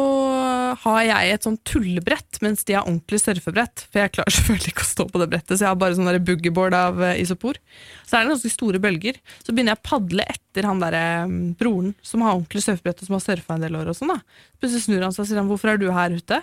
har 0.83 1.03
jeg 1.07 1.35
et 1.37 1.47
sånn 1.47 1.59
tullebrett, 1.69 2.41
mens 2.45 2.67
de 2.67 2.75
har 2.77 2.85
ordentlig 2.89 3.21
surfebrett. 3.23 3.85
For 3.93 4.03
jeg 4.03 4.15
klarer 4.17 4.35
selvfølgelig 4.37 4.73
ikke 4.75 4.85
å 4.85 4.89
stå 4.91 5.07
på 5.13 5.23
det 5.23 5.29
brettet, 5.33 5.55
så 5.55 5.65
jeg 5.67 5.71
har 5.71 5.79
bare 5.81 5.97
sånn 5.99 6.11
boogieboard 6.27 6.77
av 6.77 6.99
eh, 7.07 7.21
isopor. 7.23 7.61
Så 8.05 8.19
er 8.19 8.27
det 8.27 8.35
ganske 8.35 8.53
store 8.53 8.83
bølger. 8.83 9.21
Så 9.45 9.55
begynner 9.55 9.77
jeg 9.77 9.83
å 9.83 9.89
padle 9.93 10.27
etter 10.35 10.69
han 10.69 10.83
derre 10.83 11.05
mm, 11.31 11.39
broren 11.61 11.95
som 12.05 12.27
har 12.27 12.35
ordentlig 12.35 12.65
surfebrett 12.67 13.05
og 13.05 13.11
som 13.11 13.19
har 13.21 13.25
surfa 13.29 13.57
en 13.57 13.67
del 13.69 13.79
år 13.79 13.93
og 13.93 13.99
sånn. 13.99 14.13
da. 14.17 14.21
Plutselig 14.61 14.87
snur 14.89 15.07
han 15.07 15.15
seg 15.15 15.25
og 15.25 15.31
sier 15.31 15.41
han, 15.43 15.51
'hvorfor 15.53 15.73
er 15.73 15.81
du 15.81 15.89
her 15.95 16.19
ute'? 16.19 16.43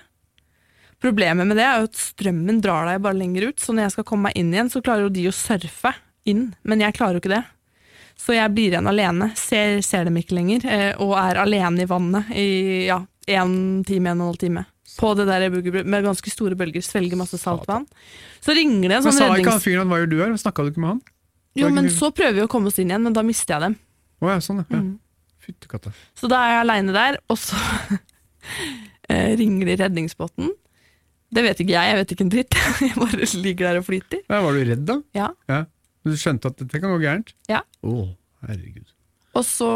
Problemet 1.03 1.49
med 1.49 1.59
det 1.59 1.65
er 1.67 1.81
jo 1.81 1.89
at 1.89 1.99
strømmen 1.99 2.61
drar 2.63 2.87
deg 2.87 3.01
bare 3.03 3.19
lenger 3.19 3.49
ut, 3.49 3.59
så 3.59 3.75
når 3.75 3.87
jeg 3.89 3.95
skal 3.97 4.05
komme 4.07 4.29
meg 4.29 4.39
inn 4.39 4.53
igjen, 4.55 4.71
så 4.71 4.81
klarer 4.83 5.09
jo 5.09 5.13
de 5.13 5.27
å 5.27 5.35
surfe 5.35 5.91
inn, 6.29 6.53
men 6.63 6.83
jeg 6.83 6.95
klarer 6.95 7.17
jo 7.19 7.23
ikke 7.23 7.33
det. 7.33 7.43
Så 8.23 8.35
jeg 8.37 8.53
blir 8.55 8.71
igjen 8.71 8.87
alene, 8.87 9.31
ser, 9.35 9.81
ser 9.83 10.07
dem 10.07 10.19
ikke 10.21 10.37
lenger, 10.37 10.63
eh, 10.69 10.91
og 11.03 11.15
er 11.19 11.41
alene 11.41 11.83
i 11.83 11.89
vannet 11.89 12.29
i 12.39 12.47
ja, 12.87 13.01
en 13.35 13.83
time, 13.87 14.13
en 14.13 14.21
og 14.21 14.29
en 14.29 14.31
halv 14.31 14.39
time. 14.45 14.65
På 14.93 15.11
det 15.17 15.25
der 15.27 15.47
boogie- 15.49 15.83
med 15.83 16.05
ganske 16.05 16.31
store 16.31 16.55
bølger, 16.55 16.85
svelger 16.85 17.19
masse 17.19 17.39
saltvann. 17.41 17.87
Så 18.45 18.55
ringer 18.55 18.87
det 18.87 18.99
en 18.99 19.03
Men 19.03 19.09
sånn 19.09 19.17
sa 19.17 19.29
ikke 19.35 19.55
han 19.57 19.63
fyren 19.63 19.89
hva 19.89 19.99
gjør 20.03 20.11
du 20.11 20.17
her? 20.21 20.35
Snakka 20.39 20.63
du 20.63 20.71
ikke 20.71 20.83
med 20.85 20.93
han? 20.93 21.01
Jo, 21.57 21.69
men 21.73 21.89
så 21.93 22.13
prøver 22.13 22.39
vi 22.39 22.45
å 22.45 22.49
komme 22.49 22.69
oss 22.71 22.79
inn 22.81 22.93
igjen, 22.93 23.03
men 23.03 23.13
da 23.13 23.25
mister 23.25 23.57
jeg 23.57 23.67
dem. 23.67 23.79
Oh, 24.21 24.29
ja, 24.31 24.39
sånn, 24.41 24.63
ja. 24.63 24.79
Mm. 24.79 24.93
Fytti 25.43 25.67
katta. 25.67 25.91
Så 26.15 26.29
da 26.31 26.39
er 26.45 26.53
jeg 26.55 26.63
aleine 26.63 26.95
der, 26.95 27.17
og 27.27 27.37
så 27.41 27.57
eh, 29.09 29.33
ringer 29.39 29.67
de 29.67 29.81
redningsbåten. 29.83 30.53
Det 31.33 31.43
vet 31.45 31.61
ikke 31.63 31.73
jeg, 31.73 31.91
jeg 31.91 31.99
vet 31.99 32.11
ikke 32.15 32.25
en 32.27 32.33
dritt. 32.33 32.57
Jeg 32.83 32.95
bare 32.99 33.27
ligger 33.41 33.69
der 33.71 33.79
og 33.81 33.85
flyter. 33.87 34.19
Ja, 34.29 34.41
var 34.45 34.53
du 34.57 34.63
redd, 34.69 34.83
da? 34.89 34.97
Ja. 35.17 35.29
Du 36.03 36.13
skjønte 36.19 36.51
at 36.51 36.59
dette 36.59 36.81
kan 36.83 36.91
gå 36.93 36.99
gærent? 37.01 37.31
Ja. 37.49 37.61
Å, 37.81 37.93
herregud. 38.47 38.85
Og 39.33 39.45
så 39.47 39.69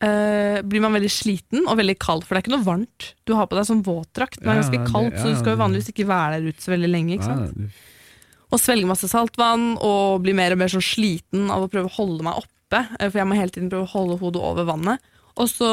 eh, 0.00 0.60
blir 0.64 0.80
man 0.84 0.94
veldig 0.96 1.10
sliten 1.12 1.66
og 1.66 1.76
veldig 1.80 1.96
kald, 2.00 2.24
for 2.24 2.34
det 2.34 2.40
er 2.40 2.46
ikke 2.46 2.54
noe 2.56 2.66
varmt. 2.68 3.10
Du 3.28 3.34
har 3.36 3.48
på 3.50 3.58
deg 3.58 3.68
sånn 3.68 3.82
våtdrakt, 3.86 4.40
det 4.40 4.48
er 4.48 4.60
Ja, 4.60 4.62
ganske 4.62 4.80
ja, 4.80 5.20
så 5.20 5.32
du 5.34 5.38
skal 5.42 5.54
jo 5.56 5.60
vanligvis 5.60 5.90
ikke 5.92 6.08
være 6.08 6.38
der 6.38 6.48
ute 6.54 6.64
så 6.64 6.72
veldig 6.74 6.90
lenge. 6.94 7.16
ikke 7.18 7.28
sant? 7.28 7.50
Ja, 7.50 7.68
du, 7.68 8.46
Og 8.50 8.58
svelge 8.58 8.88
masse 8.88 9.10
saltvann 9.10 9.74
og 9.78 10.22
bli 10.24 10.32
mer 10.34 10.56
og 10.56 10.62
mer 10.62 10.72
sånn 10.72 10.82
sliten 10.82 11.50
av 11.54 11.66
å 11.66 11.68
prøve 11.70 11.90
å 11.90 11.96
holde 11.98 12.24
meg 12.26 12.40
oppe, 12.40 12.80
eh, 12.98 13.10
for 13.10 13.20
jeg 13.20 13.28
må 13.28 13.36
hele 13.38 13.52
tiden 13.54 13.68
prøve 13.72 13.86
å 13.86 13.92
holde 13.92 14.16
hodet 14.22 14.42
over 14.54 14.70
vannet. 14.70 15.12
Og 15.36 15.46
så 15.50 15.68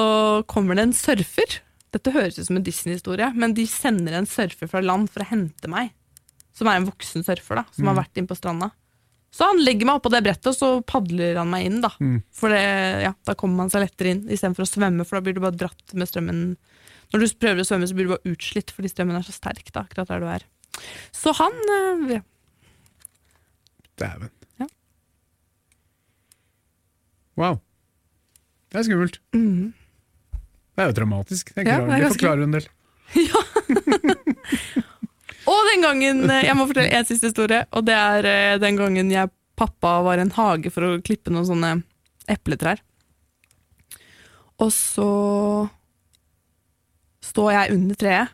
kommer 0.52 0.78
det 0.78 0.84
en 0.90 0.98
surfer. 0.98 1.62
Dette 1.96 2.12
høres 2.12 2.38
ut 2.40 2.48
som 2.50 2.60
en 2.60 2.66
Disney-historie, 2.66 3.30
men 3.36 3.54
de 3.56 3.64
sender 3.70 4.18
en 4.18 4.28
surfer 4.28 4.70
fra 4.70 4.82
land 4.84 5.08
for 5.12 5.24
å 5.24 5.30
hente 5.30 5.72
meg. 5.72 5.94
Som 6.58 6.70
er 6.70 6.80
en 6.80 6.90
voksen 6.90 7.24
surfer, 7.24 7.62
da, 7.62 7.66
som 7.76 7.88
har 7.90 8.00
vært 8.00 8.20
inne 8.20 8.30
på 8.30 8.38
stranda. 8.38 8.72
Så 9.34 9.46
han 9.46 9.60
legger 9.62 9.86
meg 9.86 10.00
oppå 10.00 10.10
det 10.10 10.24
brettet, 10.26 10.50
og 10.50 10.56
så 10.58 10.70
padler 10.88 11.38
han 11.38 11.50
meg 11.52 11.68
inn, 11.68 11.82
da. 11.84 11.92
Mm. 12.02 12.22
For 12.34 12.54
det, 12.54 12.62
ja, 13.06 13.12
da 13.28 13.36
kommer 13.38 13.62
man 13.64 13.72
seg 13.72 13.84
lettere 13.84 14.16
inn, 14.16 14.24
istedenfor 14.26 14.66
å 14.66 14.70
svømme, 14.70 15.06
for 15.06 15.20
da 15.20 15.26
blir 15.26 15.38
du 15.38 15.44
bare 15.44 15.60
dratt 15.60 15.94
med 15.94 16.10
strømmen. 16.10 16.42
Når 17.14 17.24
du 17.24 17.28
prøver 17.40 17.62
å 17.62 17.68
svømme, 17.68 17.90
så 17.90 17.98
blir 17.98 18.08
du 18.08 18.16
bare 18.16 18.34
utslitt, 18.34 18.74
fordi 18.74 18.92
strømmen 18.92 19.20
er 19.20 19.28
så 19.28 19.36
sterk 19.36 19.70
da, 19.70 19.86
akkurat 19.86 20.10
der 20.10 20.24
du 20.24 20.32
er. 20.32 20.48
Så 21.16 21.34
han 21.38 21.56
eh, 21.76 22.18
ja, 22.18 22.24
Dæven. 23.98 24.30
Ja. 24.62 24.68
Wow. 27.38 27.62
Det 28.72 28.82
er 28.82 28.90
skummelt. 28.90 29.22
Mhm. 29.34 29.74
Det 30.78 30.84
er 30.86 30.92
jo 30.92 30.96
dramatisk. 31.00 31.50
Det, 31.56 31.64
er 31.64 31.68
Ja, 31.72 31.78
det 31.82 31.96
er 31.96 32.04
ganske- 32.06 32.20
forklarer 32.20 32.44
en 32.46 32.54
del. 32.54 32.68
Ja. 33.18 33.40
Og 35.48 35.60
den 35.72 35.80
gangen 35.86 36.26
eh, 36.30 36.42
Jeg 36.44 36.58
må 36.60 36.66
fortelle 36.68 36.92
en 36.92 37.06
siste 37.08 37.30
historie. 37.32 37.62
Og 37.74 37.86
det 37.88 37.96
er 37.96 38.28
eh, 38.28 38.58
den 38.62 38.76
gangen 38.80 39.12
jeg 39.14 39.32
pappa 39.58 39.98
var 40.06 40.20
i 40.20 40.26
en 40.26 40.34
hage 40.36 40.70
for 40.74 40.86
å 40.86 40.98
klippe 41.02 41.32
noen 41.34 41.48
sånne 41.48 41.72
epletrær. 42.30 42.82
Og 44.62 44.70
så 44.74 45.08
står 47.26 47.52
jeg 47.54 47.74
under 47.78 47.98
treet, 48.00 48.34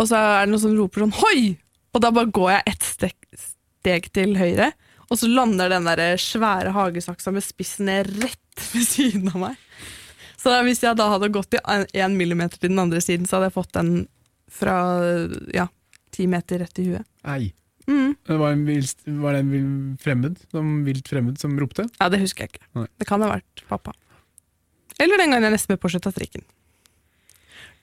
og 0.00 0.08
så 0.08 0.16
er 0.20 0.44
det 0.44 0.50
noen 0.52 0.62
som 0.62 0.76
roper 0.76 1.04
sånn 1.04 1.16
'hoi!' 1.16 1.56
Og 1.94 2.02
da 2.04 2.10
bare 2.14 2.30
går 2.30 2.50
jeg 2.52 2.62
ett 2.70 2.84
steg, 2.86 3.16
steg 3.36 4.06
til 4.14 4.36
høyre, 4.38 4.70
og 5.10 5.18
så 5.18 5.26
lander 5.28 5.68
den 5.72 5.88
der 5.88 6.14
svære 6.20 6.70
hagesaksa 6.76 7.32
med 7.34 7.42
spissen 7.42 7.88
ned 7.90 8.12
rett 8.22 8.60
ved 8.74 8.86
siden 8.86 9.26
av 9.32 9.38
meg. 9.42 9.56
Så 10.40 10.54
hvis 10.64 10.80
jeg 10.84 10.96
da 10.96 11.10
hadde 11.12 11.28
gått 11.34 11.56
i 11.56 11.60
én 12.00 12.16
millimeter 12.16 12.60
til 12.60 12.72
den 12.72 12.80
andre 12.80 13.02
siden, 13.04 13.28
så 13.28 13.36
hadde 13.36 13.50
jeg 13.50 13.58
fått 13.58 13.74
den 13.76 13.94
fra 14.50 14.76
ja, 15.54 15.68
ti 16.14 16.26
meter 16.30 16.62
rett 16.64 16.80
i 16.80 16.86
huet. 16.90 17.08
Ei. 17.28 17.52
Mm. 17.90 18.14
Var, 18.28 18.52
en 18.52 18.62
vilt, 18.68 19.02
var 19.20 19.34
det 19.34 19.42
en 19.42 19.98
fremmed, 20.00 20.38
som 20.52 20.80
vilt 20.86 21.08
fremmed 21.10 21.40
som 21.42 21.56
ropte? 21.58 21.88
Ja, 21.98 22.08
det 22.12 22.20
husker 22.22 22.46
jeg 22.46 22.54
ikke. 22.54 22.64
Nei. 22.78 22.86
Det 23.00 23.08
kan 23.08 23.24
ha 23.24 23.30
vært 23.32 23.64
pappa. 23.68 23.94
Eller 25.00 25.20
den 25.20 25.32
gangen 25.32 25.48
jeg 25.48 25.56
nesten 25.56 25.74
ble 25.74 25.80
påkjørt 25.82 26.08
av 26.10 26.16
trikken. 26.16 26.44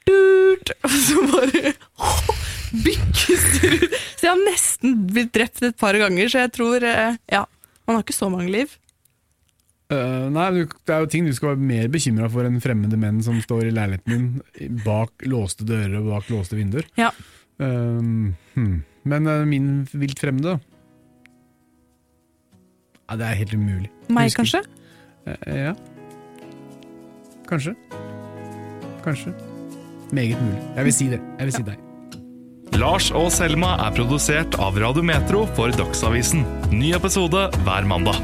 Durt! 0.08 0.74
Og 0.88 0.96
så 0.96 1.24
bare 1.28 1.74
bykkes 2.88 3.46
det 3.58 3.72
ut. 3.84 3.96
Så 4.18 4.28
jeg 4.28 4.32
har 4.32 4.44
nesten 4.46 4.98
blitt 5.12 5.34
drept 5.36 5.64
et 5.66 5.78
par 5.80 5.98
ganger, 6.00 6.32
så 6.32 6.46
jeg 6.46 6.54
tror 6.58 6.86
eh, 6.88 7.18
Ja, 7.34 7.46
man 7.88 7.98
har 7.98 8.06
ikke 8.06 8.18
så 8.18 8.32
mange 8.32 8.52
liv. 8.54 8.78
Eh, 9.90 10.30
nei, 10.36 10.50
du- 10.52 10.66
det 10.86 10.92
er 10.94 11.00
jo 11.00 11.06
ting 11.08 11.26
du 11.26 11.32
skal 11.34 11.54
være 11.56 11.64
mer 11.64 11.88
bekymra 11.88 12.28
for 12.30 12.44
enn 12.44 12.60
fremmede 12.60 12.98
menn 13.00 13.22
som 13.24 13.38
står 13.40 13.70
i 13.70 13.72
leiligheten 13.72 14.42
din 14.58 14.82
bak 14.84 15.12
låste 15.24 15.64
dører 15.64 15.96
og 16.02 16.10
bak 16.12 16.28
låste 16.34 16.58
vinduer. 16.60 16.84
Ja. 17.00 17.12
Uh, 17.60 18.34
hmm. 18.54 18.84
Men 19.08 19.28
uh, 19.28 19.46
min 19.48 19.88
vilt 19.94 20.20
fremmede 20.22 20.60
ja, 23.10 23.16
Det 23.16 23.26
er 23.26 23.40
helt 23.40 23.54
umulig. 23.56 23.90
Meg, 24.10 24.28
Husker- 24.28 24.44
kanskje? 24.44 24.62
Eh, 25.26 25.58
ja. 25.64 25.74
Kanskje. 27.48 27.74
Kanskje. 29.06 29.34
Meget 30.12 30.40
mulig. 30.44 30.62
Jeg 30.76 30.84
vil 30.84 30.94
si 30.94 31.08
det. 31.16 31.22
Jeg 31.40 31.48
vil 31.48 31.54
si 31.54 31.64
deg. 31.64 31.78
Lars 32.78 33.08
og 33.16 33.32
Selma 33.32 33.74
er 33.88 33.96
produsert 33.96 34.60
av 34.60 34.76
Radio 34.78 35.02
Metro 35.02 35.46
for 35.56 35.72
Dagsavisen. 35.72 36.44
Ny 36.76 36.92
episode 37.00 37.48
hver 37.64 37.88
mandag. 37.88 38.20